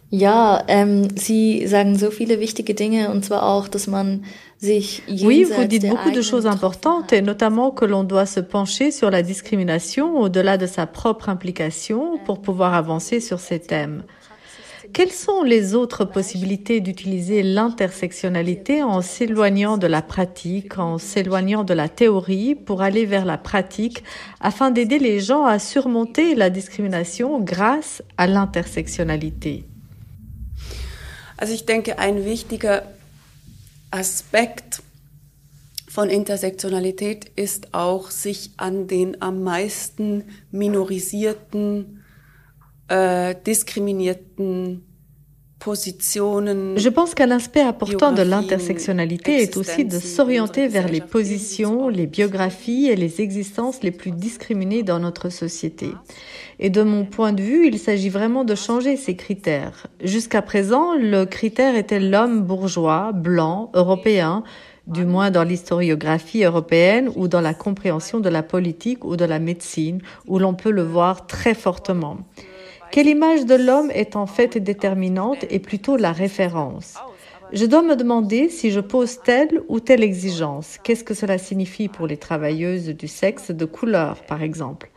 Ja, 0.10 0.64
ähm, 0.70 1.10
Sie 1.18 1.68
sagen 1.68 1.98
so 1.98 2.12
viele 2.12 2.40
wichtige 2.40 2.74
Dinge 2.74 3.12
und 3.12 3.26
zwar 3.26 3.44
auch, 3.44 3.68
dass 3.68 3.88
man 3.88 4.24
sich 4.58 5.04
Oui, 5.10 5.44
vous 5.44 5.66
dites 5.66 5.86
beaucoup 5.86 6.12
de 6.12 6.22
choses 6.22 6.46
importantes 6.46 7.12
et 7.12 7.22
notamment 7.22 7.72
que 7.72 7.84
l'on 7.84 8.06
doit 8.06 8.26
se 8.26 8.40
pencher 8.40 8.92
sur 8.92 9.12
la 9.12 9.22
discrimination 9.22 10.18
au-delà 10.18 10.58
de 10.58 10.66
sa 10.66 10.88
propre 10.88 11.28
implication 11.28 12.20
pour 12.26 12.42
pouvoir 12.42 12.74
avancer 12.74 13.20
sur 13.20 13.42
ces 13.42 13.60
thèmes. 13.60 14.04
Quelles 14.94 15.12
sont 15.12 15.44
les 15.44 15.76
autres 15.76 16.06
possibilités 16.06 16.80
d'utiliser 16.80 17.44
l'intersectionnalité 17.44 18.84
en 18.84 19.02
s'éloignant 19.02 19.78
de 19.78 19.88
la 19.88 20.02
pratique, 20.02 20.80
en 20.80 20.98
s'éloignant 20.98 21.66
de 21.66 21.74
la 21.74 21.90
théorie 21.90 22.56
pour 22.56 22.82
aller 22.82 23.06
vers 23.06 23.26
la 23.26 23.38
pratique 23.38 24.04
afin 24.40 24.72
d'aider 24.72 25.00
les 25.00 25.20
gens 25.20 25.44
à 25.44 25.60
surmonter 25.60 26.34
la 26.34 26.50
discrimination 26.50 27.42
grâce 27.42 28.02
à 28.16 28.28
l'intersectionnalité? 28.28 29.66
Also 31.38 31.54
ich 31.54 31.66
denke, 31.66 32.00
ein 32.00 32.26
wichtiger 32.26 32.84
Aspekt 33.92 34.82
von 35.88 36.10
Intersektionalität 36.10 37.32
ist 37.36 37.74
auch, 37.74 38.10
sich 38.10 38.52
an 38.58 38.88
den 38.88 39.22
am 39.22 39.44
meisten 39.44 40.26
minorisierten, 40.52 42.04
äh, 42.88 43.36
diskriminierten 43.46 44.87
Je 45.74 46.90
pense 46.90 47.14
qu'un 47.14 47.32
aspect 47.32 47.62
important 47.62 48.12
de 48.12 48.22
l'intersectionnalité 48.22 49.42
est 49.42 49.58
aussi 49.58 49.86
de 49.86 50.00
s'orienter 50.00 50.68
vers 50.68 50.88
les 50.88 51.02
positions, 51.02 51.90
les 51.90 52.08
biographies 52.08 52.88
et 52.88 52.96
les 52.96 53.22
existences 53.22 53.84
les 53.84 53.92
plus 53.92 54.12
discriminées 54.12 54.84
dans 54.84 55.00
notre 55.00 55.30
société. 55.30 55.90
Et 56.60 56.70
de 56.70 56.82
mon 56.84 57.06
point 57.06 57.34
de 57.34 57.42
vue, 57.42 57.68
il 57.68 57.80
s'agit 57.80 58.10
vraiment 58.10 58.44
de 58.44 58.56
changer 58.56 58.96
ces 58.98 59.16
critères. 59.16 59.88
Jusqu'à 60.04 60.42
présent, 60.42 60.96
le 60.96 61.26
critère 61.26 61.76
était 61.76 62.00
l'homme 62.00 62.42
bourgeois, 62.42 63.12
blanc, 63.14 63.70
européen, 63.74 64.44
du 64.88 65.06
moins 65.06 65.32
dans 65.32 65.44
l'historiographie 65.44 66.44
européenne 66.44 67.12
ou 67.16 67.28
dans 67.28 67.42
la 67.42 67.54
compréhension 67.54 68.20
de 68.20 68.30
la 68.30 68.42
politique 68.42 69.04
ou 69.04 69.18
de 69.18 69.26
la 69.26 69.40
médecine, 69.40 70.02
où 70.28 70.40
l'on 70.40 70.54
peut 70.54 70.72
le 70.72 70.84
voir 70.84 71.28
très 71.28 71.54
fortement. 71.54 72.18
Quelle 72.92 73.08
image 73.08 73.46
de 73.46 73.56
l'homme 73.56 73.92
est 73.92 74.16
en 74.16 74.26
fait 74.26 74.58
déterminante 74.58 75.46
et 75.50 75.60
plutôt 75.60 75.98
la 75.98 76.12
référence? 76.12 76.96
Je 77.54 77.66
dois 77.66 77.82
me 77.82 77.96
demander 77.96 78.50
si 78.50 78.72
je 78.72 78.80
pose 78.80 79.20
telle 79.24 79.62
ou 79.68 79.80
telle 79.80 80.04
exigence. 80.04 80.78
Qu'est-ce 80.84 81.04
que 81.04 81.14
cela 81.14 81.38
signifie 81.38 81.88
pour 81.88 82.08
les 82.08 82.18
travailleuses 82.18 82.90
du 82.90 83.08
sexe 83.08 83.52
de 83.52 83.66
couleur, 83.66 84.24
par 84.24 84.42
exemple? 84.42 84.90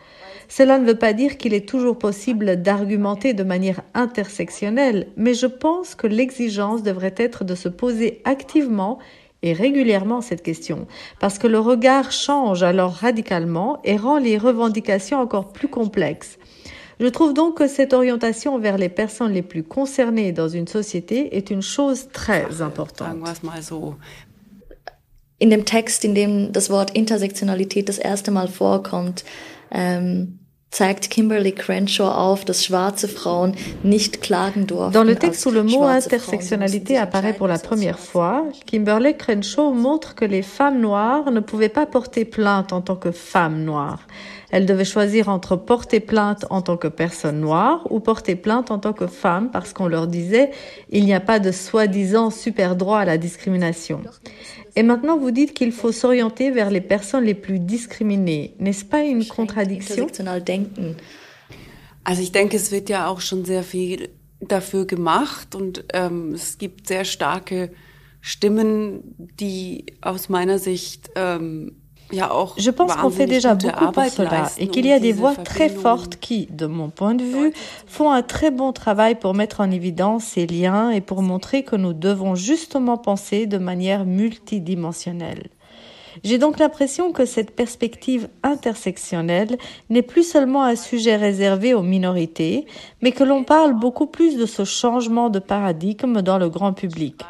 Cela 0.49 0.79
ne 0.79 0.87
veut 0.87 0.99
pas 0.99 1.13
dire 1.13 1.37
qu'il 1.37 1.55
est 1.55 1.69
toujours 1.69 1.97
possible 1.97 2.61
d'argumenter 2.61 3.35
de 3.35 3.45
manière 3.45 3.83
intersectionnelle, 3.95 5.07
mais 5.17 5.35
je 5.35 5.47
pense 5.47 5.95
que 5.95 6.09
l'exigence 6.09 6.83
devrait 6.83 7.15
être 7.17 7.45
de 7.45 7.55
se 7.55 7.69
poser 7.69 8.21
activement 8.25 8.99
et 9.43 9.53
régulièrement 9.53 10.21
cette 10.21 10.43
question, 10.43 10.87
parce 11.19 11.39
que 11.39 11.47
le 11.47 11.61
regard 11.61 12.13
change 12.13 12.63
alors 12.63 12.93
radicalement 12.93 13.79
et 13.85 13.97
rend 13.97 14.19
les 14.19 14.37
revendications 14.39 15.21
encore 15.21 15.53
plus 15.53 15.69
complexes. 15.69 16.37
Je 17.01 17.07
trouve 17.07 17.33
donc 17.33 17.57
que 17.57 17.67
cette 17.67 17.95
orientation 17.95 18.59
vers 18.59 18.77
les 18.77 18.91
personnes 18.91 19.33
les 19.33 19.43
plus 19.43 19.63
concernées 19.63 20.33
dans 20.33 20.49
une 20.49 20.69
société 20.69 21.35
est 21.35 21.51
une 21.51 21.63
chose 21.63 22.09
très 22.13 22.61
importante. 22.61 23.17
In 25.43 25.49
dem 25.49 25.65
Text, 25.65 26.05
in 26.05 26.13
dem 26.13 26.53
das 26.53 26.69
Wort 26.69 26.95
Intersektionalität 26.95 27.89
das 27.89 27.97
erste 27.97 28.31
Mal 28.31 28.47
vorkommt, 28.49 29.25
ähm, 29.71 30.40
zeigt 30.73 31.11
Kimberly 31.11 31.53
Crenshaw 31.53 32.09
auf, 32.09 32.45
dass 32.45 32.65
schwarze 32.65 33.09
Frauen 33.09 33.55
nicht 33.83 34.23
klagen 34.23 34.67
durften. 34.67 34.93
Dans 34.93 35.05
le 35.05 35.17
texte 35.17 35.47
où 35.47 35.51
le 35.51 35.65
mot 35.65 35.83
intersectionnalité 35.83 36.97
apparaît 36.97 37.33
pour 37.33 37.49
la 37.49 37.59
première 37.59 37.99
fois, 37.99 38.45
Kimberly 38.67 39.17
Crenshaw 39.17 39.73
montre 39.73 40.15
que 40.15 40.25
les 40.25 40.43
femmes 40.43 40.81
noires 40.81 41.31
ne 41.31 41.41
pouvaient 41.41 41.69
pas 41.69 41.87
porter 41.87 42.25
plainte 42.25 42.73
en 42.73 42.81
tant 42.81 42.97
que 42.97 43.11
femmes 43.11 43.65
noires. 43.65 44.07
Elles 44.53 44.67
devaient 44.67 44.85
choisir 44.85 45.29
entre 45.29 45.57
porter 45.57 46.01
plainte 46.01 46.45
en 46.51 46.61
tant 46.61 46.77
que 46.77 46.89
personne 46.89 47.41
noire 47.41 47.87
ou 47.91 48.01
porter 48.01 48.35
plainte 48.35 48.71
en 48.71 48.79
tant 48.79 48.93
que 48.93 49.07
femme 49.07 49.51
parce 49.53 49.73
qu'on 49.73 49.87
leur 49.87 50.07
disait 50.09 50.51
il 50.91 51.05
n'y 51.05 51.15
a 51.15 51.21
pas 51.21 51.39
de 51.39 51.53
soi-disant 51.53 52.31
super 52.31 52.75
droit 52.75 52.99
à 52.99 53.05
la 53.05 53.17
discrimination. 53.17 54.01
Et 54.77 54.83
maintenant, 54.83 55.19
vous 55.19 55.31
dites 55.31 55.55
qu'il 55.55 55.73
faut 55.73 55.93
s'orienter 55.93 56.51
vers 56.51 56.71
les 56.71 56.81
personnes 56.81 57.25
les 57.25 57.35
plus 57.35 57.59
discriminées. 57.59 58.55
N'est-ce 58.59 58.85
pas 58.85 59.03
une 59.03 59.27
contradiction 59.27 60.07
Also 62.05 62.23
ich 62.23 62.33
denke, 62.33 62.57
es 62.57 62.71
wird 62.71 62.89
ja 62.89 63.09
auch 63.09 63.21
schon 63.21 63.45
sehr 63.45 63.63
viel 63.63 64.09
dafür 64.41 64.87
gemacht 64.87 65.55
und 65.55 65.85
ähm, 65.93 66.33
es 66.35 66.59
gibt 66.59 66.87
sehr 66.87 67.05
starke 67.05 67.71
Stimmen, 68.21 69.03
die 69.19 69.87
aus 70.01 70.29
meiner 70.29 70.59
Sicht 70.59 71.11
ähm, 71.15 71.80
Je 72.13 72.71
pense 72.71 72.95
qu'on 72.95 73.11
fait 73.11 73.27
déjà 73.27 73.55
beaucoup 73.55 73.93
pour 73.93 74.05
cela 74.05 74.51
et 74.59 74.69
qu'il 74.69 74.87
y 74.87 74.93
a 74.93 74.99
des 74.99 75.13
voix 75.13 75.35
très 75.35 75.69
fortes 75.69 76.17
qui, 76.17 76.47
de 76.51 76.67
mon 76.67 76.89
point 76.91 77.15
de 77.15 77.25
vue, 77.25 77.53
font 77.87 78.11
un 78.11 78.23
très 78.23 78.51
bon 78.51 78.73
travail 78.73 79.15
pour 79.15 79.35
mettre 79.35 79.61
en 79.61 79.71
évidence 79.71 80.25
ces 80.25 80.47
liens 80.47 80.91
et 80.91 81.01
pour 81.01 81.23
montrer 81.23 81.63
que 81.63 81.77
nous 81.77 81.93
devons 81.93 82.35
justement 82.35 82.99
penser 82.99 83.47
de 83.47 83.59
manière 83.59 84.05
multidimensionnelle. 84.05 85.49
J'ai 86.25 86.39
donc 86.39 86.59
l'impression 86.59 87.13
que 87.13 87.25
cette 87.25 87.53
perspective 87.53 88.29
intersectionnelle 88.43 89.57
n'est 89.91 90.03
plus 90.03 90.29
seulement 90.29 90.65
un 90.65 90.77
sujet 90.77 91.17
réservé 91.17 91.73
aux 91.73 91.83
minorités, 91.83 92.67
mais 93.01 93.13
que 93.13 93.25
l'on 93.25 93.45
parle 93.45 93.79
beaucoup 93.79 94.07
plus 94.07 94.37
de 94.37 94.47
ce 94.47 94.65
changement 94.65 95.31
de 95.31 95.39
paradigme 95.39 96.21
dans 96.21 96.39
le 96.39 96.49
grand 96.49 96.73
public. 96.73 97.23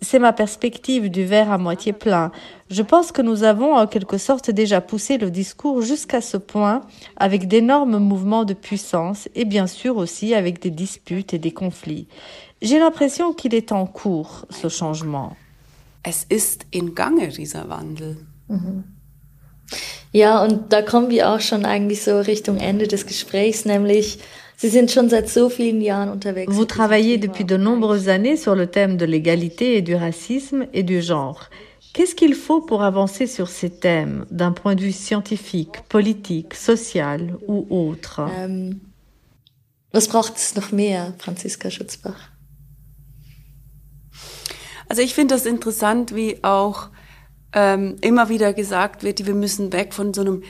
C'est 0.00 0.18
ma 0.18 0.32
perspective 0.32 1.10
du 1.10 1.24
verre 1.24 1.50
à 1.50 1.58
moitié 1.58 1.92
plein. 1.92 2.30
Je 2.70 2.82
pense 2.82 3.12
que 3.12 3.22
nous 3.22 3.42
avons 3.42 3.74
en 3.74 3.86
quelque 3.86 4.18
sorte 4.18 4.50
déjà 4.50 4.80
poussé 4.80 5.18
le 5.18 5.30
discours 5.30 5.82
jusqu'à 5.82 6.20
ce 6.20 6.36
point 6.36 6.82
avec 7.16 7.48
d'énormes 7.48 7.98
mouvements 7.98 8.44
de 8.44 8.54
puissance 8.54 9.28
et 9.34 9.44
bien 9.44 9.66
sûr 9.66 9.96
aussi 9.96 10.34
avec 10.34 10.60
des 10.60 10.70
disputes 10.70 11.34
et 11.34 11.38
des 11.38 11.52
conflits. 11.52 12.06
J'ai 12.60 12.78
l'impression 12.78 13.32
qu'il 13.32 13.54
est 13.54 13.72
en 13.72 13.86
cours, 13.86 14.46
ce 14.50 14.68
changement. 14.68 15.36
Es 16.04 16.26
ist 16.30 16.66
in 16.74 16.94
Gange, 16.94 17.28
dieser 17.36 17.68
Wandel. 17.68 18.16
Mhm. 18.48 18.84
Ja, 20.12 20.42
und 20.44 20.72
da 20.72 20.82
kommen 20.82 21.10
wir 21.10 21.30
auch 21.30 21.40
schon 21.40 21.64
eigentlich 21.64 22.02
so 22.02 22.20
Richtung 22.20 22.58
Ende 22.58 22.86
des 22.86 23.06
Gesprächs, 23.06 23.64
nämlich 23.64 24.18
Vous 26.46 26.64
travaillez 26.64 27.18
depuis 27.18 27.44
de 27.44 27.56
nombreuses 27.56 28.08
années 28.08 28.36
sur 28.36 28.54
le 28.54 28.66
thème 28.66 28.96
de 28.96 29.04
l'égalité 29.04 29.76
et 29.76 29.82
du 29.82 29.94
racisme 29.94 30.66
et 30.72 30.82
du 30.82 31.02
genre. 31.02 31.48
Qu'est-ce 31.92 32.14
qu'il 32.14 32.34
faut 32.34 32.60
pour 32.62 32.82
avancer 32.82 33.26
sur 33.26 33.48
ces 33.48 33.68
thèmes 33.68 34.24
d'un 34.30 34.52
point 34.52 34.74
de 34.74 34.80
vue 34.80 34.92
scientifique, 34.92 35.82
politique, 35.88 36.54
social 36.54 37.36
ou 37.46 37.66
autre 37.68 38.22
ähm, 38.38 38.80
Was 39.92 40.08
braucht 40.08 40.36
es 40.36 40.56
noch 40.56 40.72
mehr, 40.72 41.12
Franziska 41.18 41.68
Schutzbach? 41.68 42.30
Also 44.88 45.02
ich 45.02 45.14
finde 45.14 45.34
das 45.34 45.44
interessant, 45.44 46.14
wie 46.14 46.42
auch 46.42 46.88
ähm, 47.52 47.96
immer 48.00 48.30
wieder 48.30 48.54
gesagt 48.54 49.02
wird, 49.02 49.26
wir 49.26 49.34
müssen 49.34 49.72
weg 49.72 49.92
von 49.92 50.14
so 50.14 50.22
einem 50.22 50.42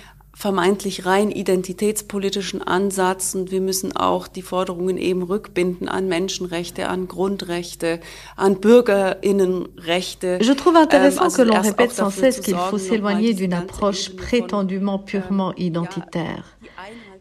vermeintlich 0.43 1.07
rein 1.07 1.31
identitätspolitischen 1.31 2.61
Ansatz 2.63 3.37
und 3.37 3.53
wir 3.53 3.61
müssen 3.61 3.95
auch 3.95 4.27
die 4.27 4.43
Forderungen 4.43 4.99
eben 4.99 5.23
rückbinden 5.23 5.89
an 5.89 6.09
Menschenrechte, 6.09 6.89
an 6.89 7.07
Grundrechte, 7.07 8.01
an 8.37 8.61
Bürgerinnenrechte. 8.61 10.41
Je 10.43 10.55
trouve 10.55 10.79
intéressant 10.79 11.29
ähm, 11.31 11.37
que 11.37 11.43
l'on 11.43 11.61
répète 11.61 11.93
sans 11.93 12.11
cesse 12.11 12.41
qu'il 12.41 12.57
faut 12.57 12.79
s'éloigner 12.79 13.35
d'une 13.35 13.55
approche 13.55 14.17
prétendument 14.17 14.99
purement 14.99 15.55
identitaire. 15.55 16.45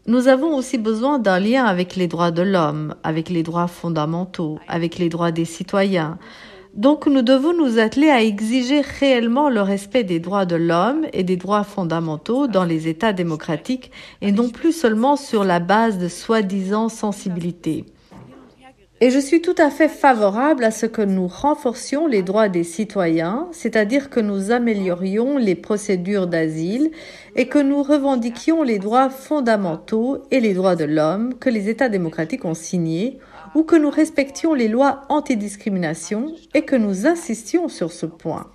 Nous 0.08 0.28
avons 0.28 0.56
aussi 0.56 0.80
besoin 0.80 1.20
d'un 1.20 1.40
lien 1.40 1.66
avec 1.66 1.96
les 1.96 2.08
droits 2.08 2.32
de 2.32 2.42
l'homme, 2.42 2.96
avec 3.04 3.30
les 3.30 3.44
droits 3.44 3.68
fondamentaux, 3.68 4.58
avec 4.68 4.98
les 4.98 5.10
droits 5.10 5.32
des 5.32 5.46
citoyens. 5.46 6.18
Donc 6.74 7.06
nous 7.06 7.22
devons 7.22 7.54
nous 7.54 7.80
atteler 7.80 8.10
à 8.10 8.24
exiger 8.24 8.80
réellement 8.80 9.50
le 9.50 9.62
respect 9.62 10.06
des 10.06 10.20
droits 10.20 10.46
de 10.46 10.56
l'homme 10.56 11.06
et 11.12 11.24
des 11.24 11.36
droits 11.36 11.66
fondamentaux 11.66 12.48
dans 12.48 12.64
les 12.64 12.88
États 12.88 13.12
démocratiques 13.12 13.92
et 14.22 14.32
non 14.32 14.50
plus 14.50 14.72
seulement 14.72 15.18
sur 15.18 15.44
la 15.44 15.60
base 15.60 15.98
de 15.98 16.08
soi-disant 16.08 16.88
sensibilité. 16.88 17.86
Et 19.04 19.10
je 19.10 19.20
suis 19.20 19.42
tout 19.42 19.56
à 19.58 19.70
fait 19.72 19.90
favorable 19.90 20.64
à 20.64 20.72
ce 20.72 20.86
que 20.86 21.02
nous 21.02 21.28
renforcions 21.28 22.06
les 22.08 22.22
droits 22.22 22.50
des 22.50 22.64
citoyens, 22.64 23.48
c'est-à-dire 23.52 24.12
que 24.12 24.20
nous 24.20 24.52
améliorions 24.52 25.38
les 25.38 25.56
procédures 25.56 26.28
d'asile 26.28 26.92
et 27.36 27.48
que 27.48 27.58
nous 27.58 27.82
revendiquions 27.82 28.62
les 28.62 28.78
droits 28.78 29.10
fondamentaux 29.10 30.20
et 30.30 30.40
les 30.40 30.54
droits 30.54 30.76
de 30.76 30.86
l'homme 30.86 31.34
que 31.40 31.50
les 31.50 31.68
États 31.68 31.90
démocratiques 31.90 32.46
ont 32.46 32.54
signés 32.54 33.18
ou 33.56 33.64
que 33.64 33.76
nous 33.76 33.90
respections 33.90 34.54
les 34.54 34.68
lois 34.68 35.02
antidiscrimination 35.10 36.34
et 36.54 36.64
que 36.64 36.76
nous 36.76 37.08
insistions 37.08 37.68
sur 37.68 37.92
ce 37.92 38.06
point. 38.06 38.52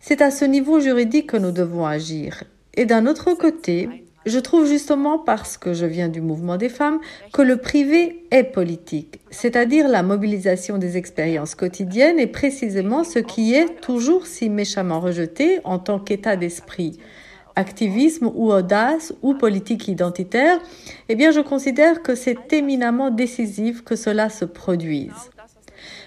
C'est 0.00 0.22
à 0.22 0.30
ce 0.30 0.44
niveau 0.44 0.80
juridique 0.80 1.30
que 1.30 1.36
nous 1.36 1.52
devons 1.52 1.86
agir. 1.86 2.44
Et 2.74 2.86
d'un 2.86 3.06
autre 3.06 3.34
côté, 3.34 4.04
je 4.26 4.38
trouve 4.38 4.66
justement 4.66 5.18
parce 5.18 5.56
que 5.56 5.72
je 5.72 5.86
viens 5.86 6.08
du 6.08 6.20
mouvement 6.20 6.56
des 6.56 6.68
femmes 6.68 7.00
que 7.32 7.42
le 7.42 7.56
privé 7.56 8.24
est 8.30 8.44
politique, 8.44 9.20
c'est-à-dire 9.30 9.88
la 9.88 10.02
mobilisation 10.02 10.78
des 10.78 10.96
expériences 10.96 11.54
quotidiennes 11.54 12.18
est 12.18 12.26
précisément 12.26 13.04
ce 13.04 13.18
qui 13.18 13.54
est 13.54 13.80
toujours 13.80 14.26
si 14.26 14.50
méchamment 14.50 15.00
rejeté 15.00 15.60
en 15.64 15.78
tant 15.78 15.98
qu'état 15.98 16.36
d'esprit 16.36 16.98
activisme 17.58 18.30
ou 18.34 18.52
audace 18.52 19.12
ou 19.20 19.34
politique 19.34 19.88
identitaire, 19.88 20.58
eh 21.08 21.16
bien 21.16 21.32
je 21.32 21.40
considère 21.40 22.02
que 22.02 22.14
c'est 22.14 22.52
éminemment 22.52 23.10
décisif 23.10 23.82
que 23.82 23.96
cela 23.96 24.30
se 24.30 24.44
produise. 24.44 25.30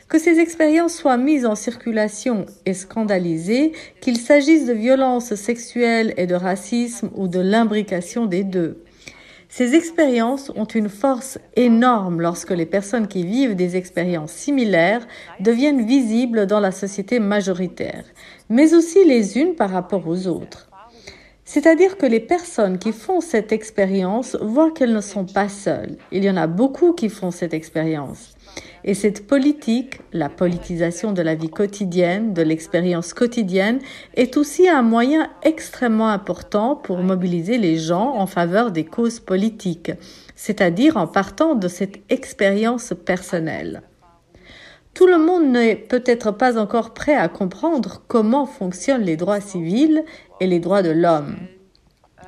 Que 0.07 0.17
ces 0.17 0.39
expériences 0.39 0.95
soient 0.95 1.17
mises 1.17 1.45
en 1.45 1.55
circulation 1.55 2.45
et 2.65 2.73
scandalisées, 2.73 3.73
qu'il 4.01 4.17
s'agisse 4.17 4.65
de 4.65 4.73
violences 4.73 5.35
sexuelles 5.35 6.13
et 6.17 6.27
de 6.27 6.35
racisme 6.35 7.09
ou 7.15 7.27
de 7.27 7.39
l'imbrication 7.39 8.25
des 8.25 8.43
deux. 8.43 8.83
Ces 9.49 9.75
expériences 9.75 10.49
ont 10.55 10.65
une 10.65 10.87
force 10.87 11.37
énorme 11.57 12.21
lorsque 12.21 12.51
les 12.51 12.65
personnes 12.65 13.09
qui 13.09 13.25
vivent 13.25 13.55
des 13.55 13.75
expériences 13.75 14.31
similaires 14.31 15.05
deviennent 15.41 15.85
visibles 15.85 16.45
dans 16.47 16.61
la 16.61 16.71
société 16.71 17.19
majoritaire, 17.19 18.05
mais 18.47 18.73
aussi 18.73 19.03
les 19.03 19.37
unes 19.37 19.55
par 19.55 19.69
rapport 19.69 20.07
aux 20.07 20.27
autres. 20.27 20.70
C'est-à-dire 21.53 21.97
que 21.97 22.05
les 22.05 22.21
personnes 22.21 22.79
qui 22.79 22.93
font 22.93 23.19
cette 23.19 23.51
expérience 23.51 24.37
voient 24.39 24.71
qu'elles 24.71 24.93
ne 24.93 25.01
sont 25.01 25.25
pas 25.25 25.49
seules. 25.49 25.97
Il 26.13 26.23
y 26.23 26.29
en 26.29 26.37
a 26.37 26.47
beaucoup 26.47 26.93
qui 26.93 27.09
font 27.09 27.29
cette 27.29 27.53
expérience. 27.53 28.35
Et 28.85 28.93
cette 28.93 29.27
politique, 29.27 29.99
la 30.13 30.29
politisation 30.29 31.11
de 31.11 31.21
la 31.21 31.35
vie 31.35 31.49
quotidienne, 31.49 32.33
de 32.33 32.41
l'expérience 32.41 33.13
quotidienne, 33.13 33.79
est 34.15 34.37
aussi 34.37 34.69
un 34.69 34.81
moyen 34.81 35.29
extrêmement 35.43 36.07
important 36.07 36.77
pour 36.77 36.99
mobiliser 36.99 37.57
les 37.57 37.75
gens 37.75 38.15
en 38.15 38.27
faveur 38.27 38.71
des 38.71 38.85
causes 38.85 39.19
politiques, 39.19 39.91
c'est-à-dire 40.37 40.95
en 40.95 41.05
partant 41.05 41.55
de 41.55 41.67
cette 41.67 41.97
expérience 42.09 42.93
personnelle. 43.05 43.81
Tout 44.93 45.07
le 45.07 45.17
monde 45.17 45.47
n'est 45.47 45.77
peut-être 45.77 46.31
pas 46.31 46.57
encore 46.57 46.93
prêt 46.93 47.15
à 47.15 47.29
comprendre 47.29 48.03
comment 48.07 48.45
fonctionnent 48.45 49.03
les 49.03 49.15
droits 49.15 49.39
civils 49.39 50.03
et 50.41 50.47
les 50.47 50.60
droits 50.60 50.82
de 50.82 50.89
l'homme. 50.89 51.38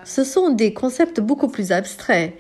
Ce 0.06 0.24
sont 0.24 0.52
des 0.52 0.74
concepts 0.74 1.20
beaucoup 1.20 1.50
plus 1.50 1.74
abstraits. 1.74 2.34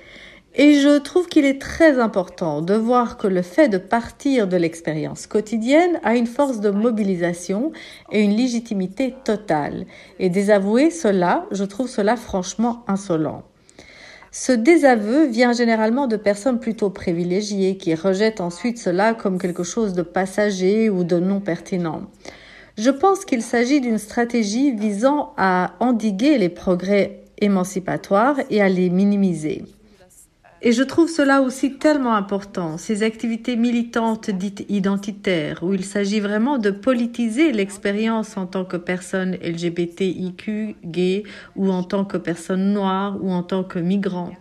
Et 0.55 0.75
je 0.75 0.99
trouve 0.99 1.27
qu'il 1.27 1.45
est 1.45 1.59
très 1.59 1.99
important 1.99 2.61
de 2.61 2.75
voir 2.75 3.17
que 3.17 3.25
le 3.25 3.41
fait 3.41 3.69
de 3.69 3.79
partir 3.79 4.47
de 4.47 4.55
l'expérience 4.55 5.25
quotidienne 5.25 5.99
a 6.03 6.15
une 6.15 6.27
force 6.27 6.59
de 6.59 6.69
mobilisation 6.69 7.71
et 8.11 8.21
une 8.21 8.37
légitimité 8.37 9.15
totale. 9.23 9.87
Et 10.19 10.29
désavouer 10.29 10.91
cela, 10.91 11.47
je 11.49 11.63
trouve 11.63 11.89
cela 11.89 12.15
franchement 12.15 12.83
insolent. 12.87 13.41
Ce 14.31 14.51
désaveu 14.51 15.25
vient 15.25 15.53
généralement 15.53 16.05
de 16.05 16.17
personnes 16.17 16.59
plutôt 16.59 16.91
privilégiées 16.91 17.77
qui 17.77 17.95
rejettent 17.95 18.41
ensuite 18.41 18.77
cela 18.77 19.15
comme 19.15 19.39
quelque 19.39 19.63
chose 19.63 19.93
de 19.93 20.03
passager 20.03 20.91
ou 20.91 21.03
de 21.03 21.17
non 21.17 21.39
pertinent. 21.39 22.03
Je 22.77 22.89
pense 22.89 23.23
qu'il 23.23 23.43
s'agit 23.43 23.81
d'une 23.81 23.99
stratégie 23.99 24.71
visant 24.71 25.33
à 25.37 25.73
endiguer 25.79 26.39
les 26.39 26.49
progrès 26.49 27.23
émancipatoires 27.39 28.37
et 28.49 28.61
à 28.61 28.69
les 28.69 28.89
minimiser. 28.89 29.63
Et 30.65 30.71
je 30.71 30.81
trouve 30.81 31.09
cela 31.09 31.41
aussi 31.41 31.73
tellement 31.73 32.15
important, 32.15 32.77
ces 32.77 33.03
activités 33.03 33.57
militantes 33.57 34.29
dites 34.29 34.65
identitaires, 34.69 35.61
où 35.61 35.73
il 35.73 35.83
s'agit 35.83 36.21
vraiment 36.21 36.57
de 36.57 36.71
politiser 36.71 37.51
l'expérience 37.51 38.37
en 38.37 38.45
tant 38.45 38.63
que 38.63 38.77
personne 38.77 39.35
LGBTIQ, 39.43 40.77
gay, 40.85 41.23
ou 41.57 41.69
en 41.69 41.83
tant 41.83 42.05
que 42.05 42.15
personne 42.15 42.71
noire, 42.71 43.17
ou 43.21 43.29
en 43.29 43.43
tant 43.43 43.65
que 43.65 43.77
migrant. 43.77 44.31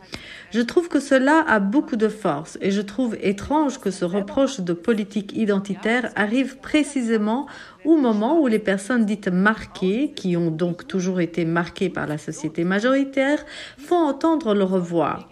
Je 0.52 0.60
trouve 0.60 0.88
que 0.88 1.00
cela 1.00 1.44
a 1.48 1.58
beaucoup 1.58 1.96
de 1.96 2.08
force 2.08 2.56
et 2.60 2.70
je 2.70 2.82
trouve 2.82 3.16
étrange 3.20 3.80
que 3.80 3.90
ce 3.90 4.04
reproche 4.04 4.60
de 4.60 4.74
politique 4.74 5.36
identitaire 5.36 6.12
arrive 6.14 6.58
précisément 6.58 7.48
au 7.84 7.96
moment 7.96 8.38
où 8.38 8.46
les 8.46 8.60
personnes 8.60 9.06
dites 9.06 9.26
marquées, 9.26 10.12
qui 10.14 10.36
ont 10.36 10.52
donc 10.52 10.86
toujours 10.86 11.20
été 11.20 11.44
marquées 11.44 11.88
par 11.88 12.06
la 12.06 12.16
société 12.16 12.62
majoritaire, 12.62 13.44
font 13.76 13.96
entendre 13.96 14.54
leur 14.54 14.78
voix. 14.78 15.28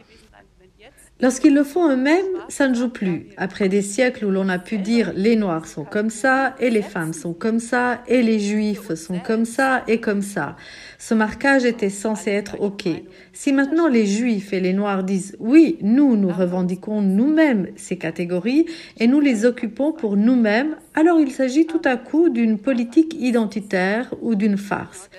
Lorsqu'ils 1.22 1.54
le 1.54 1.64
font 1.64 1.90
eux-mêmes, 1.90 2.24
ça 2.48 2.66
ne 2.66 2.74
joue 2.74 2.88
plus. 2.88 3.26
Après 3.36 3.68
des 3.68 3.82
siècles 3.82 4.24
où 4.24 4.30
l'on 4.30 4.48
a 4.48 4.58
pu 4.58 4.78
dire 4.78 5.12
les 5.14 5.36
Noirs 5.36 5.66
sont 5.66 5.84
comme 5.84 6.08
ça, 6.08 6.54
et 6.60 6.70
les 6.70 6.80
femmes 6.80 7.12
sont 7.12 7.34
comme 7.34 7.58
ça, 7.58 8.02
et 8.08 8.22
les 8.22 8.40
Juifs 8.40 8.94
sont 8.94 9.18
comme 9.18 9.44
ça, 9.44 9.84
et 9.86 10.00
comme 10.00 10.22
ça. 10.22 10.56
Ce 10.98 11.12
marquage 11.12 11.66
était 11.66 11.90
censé 11.90 12.30
être 12.30 12.58
OK. 12.60 12.88
Si 13.34 13.52
maintenant 13.52 13.86
les 13.86 14.06
Juifs 14.06 14.54
et 14.54 14.60
les 14.60 14.72
Noirs 14.72 15.04
disent 15.04 15.36
oui, 15.40 15.76
nous, 15.82 16.16
nous 16.16 16.30
revendiquons 16.30 17.02
nous-mêmes 17.02 17.68
ces 17.76 17.98
catégories 17.98 18.64
et 18.98 19.06
nous 19.06 19.20
les 19.20 19.44
occupons 19.44 19.92
pour 19.92 20.16
nous-mêmes, 20.16 20.76
alors 20.94 21.20
il 21.20 21.32
s'agit 21.32 21.66
tout 21.66 21.82
à 21.84 21.96
coup 21.96 22.30
d'une 22.30 22.58
politique 22.58 23.14
identitaire 23.18 24.14
ou 24.22 24.34
d'une 24.34 24.56
farce. 24.56 25.10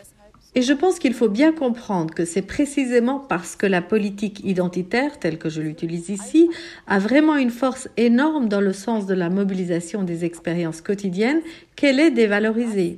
Et 0.54 0.62
je 0.62 0.74
pense 0.74 1.00
qu'il 1.00 1.14
faut 1.14 1.30
bien 1.30 1.54
comprendre 1.54 2.14
que 2.14 2.26
c'est 2.26 2.42
précisément 2.42 3.20
parce 3.20 3.56
que 3.56 3.66
la 3.66 3.82
politique 3.82 4.42
identitaire, 4.44 5.18
telle 5.18 5.38
que 5.38 5.50
je 5.50 5.62
l'utilise 5.62 6.10
ici, 6.10 6.50
a 6.88 7.00
vraiment 7.00 7.38
une 7.38 7.52
force 7.52 7.88
énorme 7.96 8.50
dans 8.50 8.60
le 8.60 8.74
sens 8.74 9.06
de 9.06 9.14
la 9.14 9.30
mobilisation 9.30 10.04
des 10.04 10.26
expériences 10.26 10.82
quotidiennes 10.82 11.42
qu'elle 11.78 12.02
est 12.02 12.12
dévalorisée. 12.12 12.98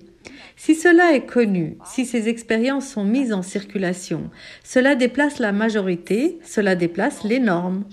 Si 0.56 0.74
cela 0.74 1.14
est 1.14 1.26
connu, 1.26 1.78
si 1.86 2.06
ces 2.06 2.28
expériences 2.28 2.88
sont 2.88 3.04
mises 3.04 3.34
en 3.34 3.44
circulation, 3.44 4.32
cela 4.64 4.96
déplace 4.96 5.38
la 5.38 5.52
majorité, 5.52 6.40
cela 6.44 6.76
déplace 6.76 7.24
les 7.24 7.40
normes. 7.40 7.84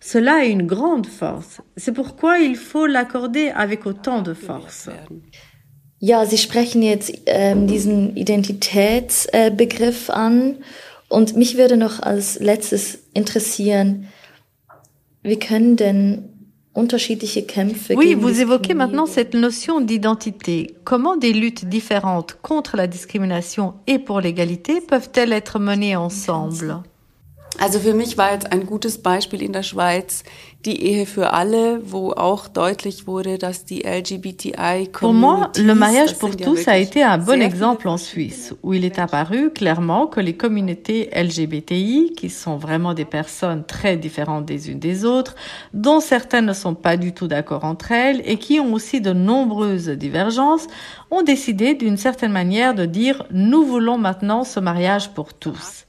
Cela 0.00 0.36
a 0.36 0.44
une 0.44 0.66
grande 0.66 1.06
force. 1.06 1.60
C'est 1.76 1.92
pourquoi 1.92 2.38
il 2.38 2.54
faut 2.54 2.86
l'accorder 2.86 3.48
avec 3.48 3.84
autant 3.84 4.22
de 4.22 4.34
force. 4.34 4.90
Ja, 6.00 6.26
Sie 6.26 6.38
sprechen 6.38 6.82
jetzt 6.82 7.12
ähm, 7.26 7.66
diesen 7.66 8.16
Identitätsbegriff 8.16 10.08
äh, 10.08 10.12
an 10.12 10.58
und 11.08 11.36
mich 11.36 11.56
würde 11.56 11.76
noch 11.76 12.00
als 12.00 12.38
letztes 12.38 13.00
interessieren, 13.14 14.06
wie 15.22 15.38
können 15.38 15.76
denn 15.76 16.28
unterschiedliche 16.72 17.42
Kämpfe 17.42 17.96
Oui, 17.96 18.14
vous 18.14 18.40
évoquez 18.40 18.74
maintenant 18.74 19.06
cette 19.06 19.34
notion 19.34 19.80
d'identité. 19.80 20.76
Comment 20.84 21.16
des 21.16 21.32
luttes 21.32 21.64
différentes 21.64 22.36
contre 22.40 22.76
la 22.76 22.86
discrimination 22.86 23.74
et 23.88 23.98
pour 23.98 24.20
l'égalité 24.20 24.80
peuvent-elles 24.80 25.32
être 25.32 25.58
menées 25.58 25.96
ensemble 25.96 26.82
Also 27.60 27.80
für 27.80 27.92
mich 27.92 28.16
war 28.16 28.32
jetzt 28.32 28.52
ein 28.52 28.66
gutes 28.66 28.98
Beispiel 28.98 29.42
in 29.42 29.52
der 29.52 29.64
Schweiz 29.64 30.22
die 30.64 30.82
Ehe 30.82 31.06
für 31.06 31.32
alle, 31.32 31.80
wo 31.84 32.12
auch 32.12 32.48
deutlich 32.48 33.06
wurde, 33.06 33.38
dass 33.38 33.64
die 33.64 33.82
LGBTI 33.82 34.88
Pour 34.92 35.12
moi, 35.12 35.50
le 35.56 35.74
mariage 35.74 36.14
pour 36.18 36.36
tous 36.36 36.66
a 36.66 36.76
été 36.76 37.02
un 37.02 37.18
bon 37.18 37.40
exemple 37.40 37.88
en 37.88 37.96
Suisse, 37.96 38.54
où 38.62 38.74
il 38.74 38.84
est 38.84 38.98
apparu 38.98 39.50
clairement 39.50 40.08
que 40.08 40.20
les 40.20 40.36
communautés 40.36 41.10
LGBTI, 41.14 42.12
qui 42.16 42.28
sont 42.28 42.56
vraiment 42.56 42.94
des 42.94 43.04
personnes 43.04 43.64
très 43.66 43.96
différentes 43.96 44.46
des 44.46 44.70
unes 44.70 44.80
des 44.80 45.04
autres, 45.04 45.36
dont 45.74 46.00
certaines 46.00 46.46
ne 46.46 46.52
sont 46.52 46.74
pas 46.74 46.96
du 46.96 47.12
tout 47.12 47.28
d'accord 47.28 47.64
entre 47.64 47.92
elles 47.92 48.20
et 48.24 48.36
qui 48.36 48.58
ont 48.58 48.72
aussi 48.72 49.00
de 49.00 49.12
nombreuses 49.12 49.88
divergences, 49.88 50.66
ont 51.10 51.22
décidé 51.22 51.74
d'une 51.74 51.96
certaine 51.96 52.32
manière 52.32 52.74
de 52.74 52.84
dire 52.84 53.24
nous 53.30 53.64
voulons 53.64 53.96
maintenant 53.96 54.42
ce 54.44 54.58
mariage 54.58 55.10
pour 55.10 55.34
tous. 55.34 55.87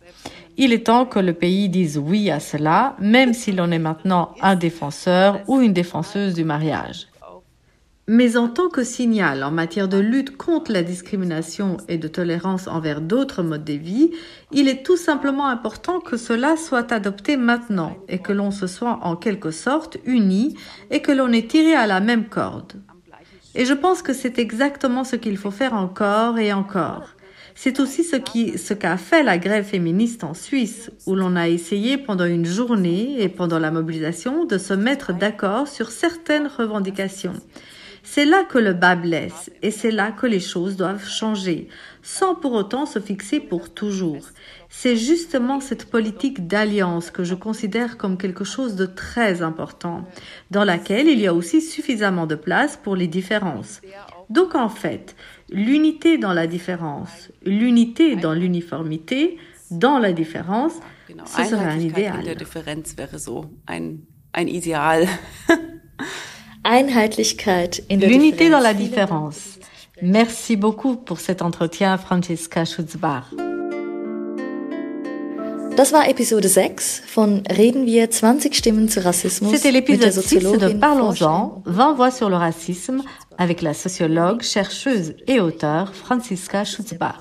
Il 0.61 0.73
est 0.73 0.87
temps 0.87 1.05
que 1.05 1.19
le 1.19 1.31
pays 1.31 1.69
dise 1.69 1.97
oui 1.97 2.29
à 2.29 2.41
cela, 2.41 2.97
même 2.99 3.33
si 3.33 3.53
l'on 3.53 3.71
est 3.71 3.79
maintenant 3.79 4.35
un 4.41 4.57
défenseur 4.57 5.39
ou 5.47 5.61
une 5.61 5.71
défenseuse 5.71 6.33
du 6.33 6.43
mariage. 6.43 7.07
Mais 8.09 8.35
en 8.35 8.49
tant 8.49 8.67
que 8.67 8.83
signal 8.83 9.45
en 9.45 9.51
matière 9.51 9.87
de 9.87 9.99
lutte 9.99 10.35
contre 10.35 10.73
la 10.73 10.83
discrimination 10.83 11.77
et 11.87 11.97
de 11.97 12.09
tolérance 12.09 12.67
envers 12.67 12.99
d'autres 12.99 13.41
modes 13.41 13.63
de 13.63 13.71
vie, 13.71 14.11
il 14.51 14.67
est 14.67 14.83
tout 14.83 14.97
simplement 14.97 15.47
important 15.47 16.01
que 16.01 16.17
cela 16.17 16.57
soit 16.57 16.91
adopté 16.91 17.37
maintenant 17.37 17.95
et 18.09 18.19
que 18.19 18.33
l'on 18.33 18.51
se 18.51 18.67
soit 18.67 18.99
en 19.03 19.15
quelque 19.15 19.51
sorte 19.51 19.95
unis 20.03 20.57
et 20.91 21.01
que 21.01 21.13
l'on 21.13 21.31
ait 21.31 21.47
tiré 21.47 21.73
à 21.73 21.87
la 21.87 22.01
même 22.01 22.25
corde. 22.25 22.73
Et 23.55 23.63
je 23.63 23.73
pense 23.73 24.01
que 24.01 24.11
c'est 24.11 24.37
exactement 24.37 25.05
ce 25.05 25.15
qu'il 25.15 25.37
faut 25.37 25.51
faire 25.51 25.73
encore 25.73 26.37
et 26.37 26.51
encore. 26.51 27.15
C'est 27.61 27.81
aussi 27.81 28.05
ce 28.05 28.15
qui, 28.15 28.57
ce 28.57 28.73
qu'a 28.73 28.95
fait 28.95 29.21
la 29.21 29.37
grève 29.37 29.65
féministe 29.65 30.23
en 30.23 30.33
Suisse, 30.33 30.91
où 31.05 31.13
l'on 31.13 31.35
a 31.35 31.49
essayé 31.49 31.97
pendant 31.97 32.23
une 32.23 32.45
journée 32.45 33.21
et 33.21 33.27
pendant 33.27 33.59
la 33.59 33.69
mobilisation 33.69 34.45
de 34.45 34.57
se 34.57 34.73
mettre 34.73 35.11
d'accord 35.11 35.67
sur 35.67 35.91
certaines 35.91 36.47
revendications. 36.47 37.33
C'est 38.01 38.23
là 38.23 38.45
que 38.45 38.59
le 38.59 38.71
bas 38.71 38.95
blesse 38.95 39.51
et 39.61 39.71
c'est 39.71 39.91
là 39.91 40.13
que 40.13 40.25
les 40.25 40.39
choses 40.39 40.77
doivent 40.77 41.05
changer, 41.05 41.67
sans 42.01 42.33
pour 42.33 42.53
autant 42.53 42.85
se 42.85 42.99
fixer 42.99 43.41
pour 43.41 43.73
toujours. 43.73 44.23
C'est 44.69 44.95
justement 44.95 45.59
cette 45.59 45.91
politique 45.91 46.47
d'alliance 46.47 47.11
que 47.11 47.25
je 47.25 47.35
considère 47.35 47.97
comme 47.97 48.17
quelque 48.17 48.45
chose 48.45 48.77
de 48.77 48.85
très 48.85 49.41
important, 49.41 50.05
dans 50.49 50.63
laquelle 50.63 51.09
il 51.09 51.19
y 51.19 51.27
a 51.27 51.33
aussi 51.33 51.59
suffisamment 51.59 52.25
de 52.25 52.35
place 52.35 52.79
pour 52.81 52.95
les 52.95 53.07
différences. 53.07 53.81
Donc 54.29 54.55
en 54.55 54.69
fait, 54.69 55.15
l'unité 55.51 56.17
dans 56.17 56.33
la 56.33 56.47
différence, 56.47 57.29
l'unité 57.43 58.15
dans 58.15 58.33
l'uniformité, 58.33 59.37
dans 59.71 59.99
la 59.99 60.11
différence, 60.13 60.73
ce 61.25 61.43
serait 61.43 61.65
un 61.65 61.79
idéal. 61.79 62.23
L'unité 67.89 68.49
dans 68.49 68.59
la 68.59 68.73
différence. 68.73 69.59
Merci 70.01 70.55
beaucoup 70.55 70.95
pour 70.95 71.19
cet 71.19 71.41
entretien, 71.41 71.97
Francesca 71.97 72.65
Schutzbach. 72.65 73.33
Das 75.75 75.93
war 75.93 76.09
Episode 76.09 76.47
6 76.49 77.03
von 77.07 77.43
Reden 77.49 77.85
wir 77.85 78.09
20 78.11 78.53
Stimmen 78.53 78.89
zu 78.89 78.99
Rassismus. 78.99 79.51
C'était 79.55 79.71
l'épisode 79.71 80.11
6 80.11 80.39
de 80.39 80.73
Parlons-en, 80.77 81.61
20 81.65 81.93
voix 81.93 82.11
sur 82.11 82.29
le 82.29 82.35
racisme, 82.35 83.01
avec 83.39 83.63
la 83.63 83.73
sociologue, 83.73 84.43
chercheuse 84.43 85.15
et 85.25 85.39
auteure 85.39 85.95
Franziska 85.95 86.65
Schutzbach. 86.65 87.15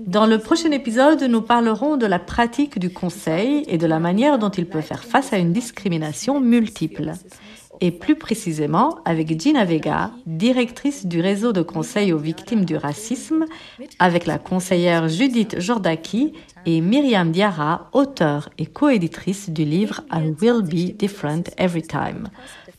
Dans 0.00 0.26
le 0.26 0.38
prochain 0.38 0.72
épisode, 0.72 1.22
nous 1.22 1.42
parlerons 1.42 1.96
de 1.96 2.06
la 2.06 2.18
pratique 2.18 2.78
du 2.78 2.90
conseil 2.90 3.64
et 3.68 3.78
de 3.78 3.86
la 3.86 4.00
manière 4.00 4.38
dont 4.38 4.50
il 4.50 4.66
peut 4.66 4.80
faire 4.80 5.04
face 5.04 5.32
à 5.32 5.38
une 5.38 5.52
discrimination 5.52 6.40
multiple 6.40 7.12
et 7.82 7.90
plus 7.90 8.14
précisément 8.14 8.98
avec 9.04 9.40
Gina 9.40 9.64
Vega, 9.64 10.12
directrice 10.26 11.04
du 11.04 11.20
réseau 11.20 11.52
de 11.52 11.62
conseil 11.62 12.12
aux 12.12 12.18
victimes 12.18 12.64
du 12.64 12.76
racisme, 12.76 13.44
avec 13.98 14.26
la 14.26 14.38
conseillère 14.38 15.08
Judith 15.08 15.58
Jordaki 15.58 16.32
et 16.64 16.80
Myriam 16.80 17.32
Diarra, 17.32 17.88
auteure 17.92 18.50
et 18.56 18.66
coéditrice 18.66 19.50
du 19.50 19.64
livre 19.64 20.02
I 20.12 20.32
Will 20.40 20.62
Be 20.62 20.96
Different 20.96 21.50
Every 21.58 21.82
Time, 21.82 22.28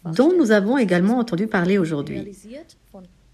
dont 0.06 0.34
nous 0.38 0.52
avons 0.52 0.78
également 0.78 1.18
entendu 1.18 1.48
parler 1.48 1.78
aujourd'hui. 1.78 2.32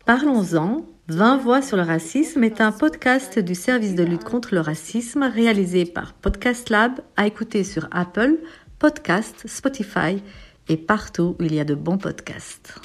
Parlons-en, 0.06 0.86
20 1.08 1.38
voix 1.38 1.62
sur 1.62 1.78
le 1.78 1.84
racisme 1.84 2.44
est 2.44 2.62
un 2.62 2.72
podcast 2.72 3.40
du 3.40 3.56
service 3.56 3.96
de 3.96 4.04
lutte 4.04 4.24
contre 4.24 4.54
le 4.54 4.62
racisme 4.62 5.24
réalisé 5.24 5.86
par 5.86 6.14
Podcast 6.14 6.70
Lab 6.70 7.02
à 7.18 7.28
écouter 7.28 7.64
sur 7.64 7.88
Apple, 7.92 8.38
Podcast, 8.80 9.48
Spotify 9.48 10.22
et 10.68 10.78
partout 10.78 11.36
où 11.40 11.44
il 11.44 11.54
y 11.54 11.60
a 11.60 11.66
de 11.66 11.76
bons 11.76 11.98
podcasts. 11.98 12.76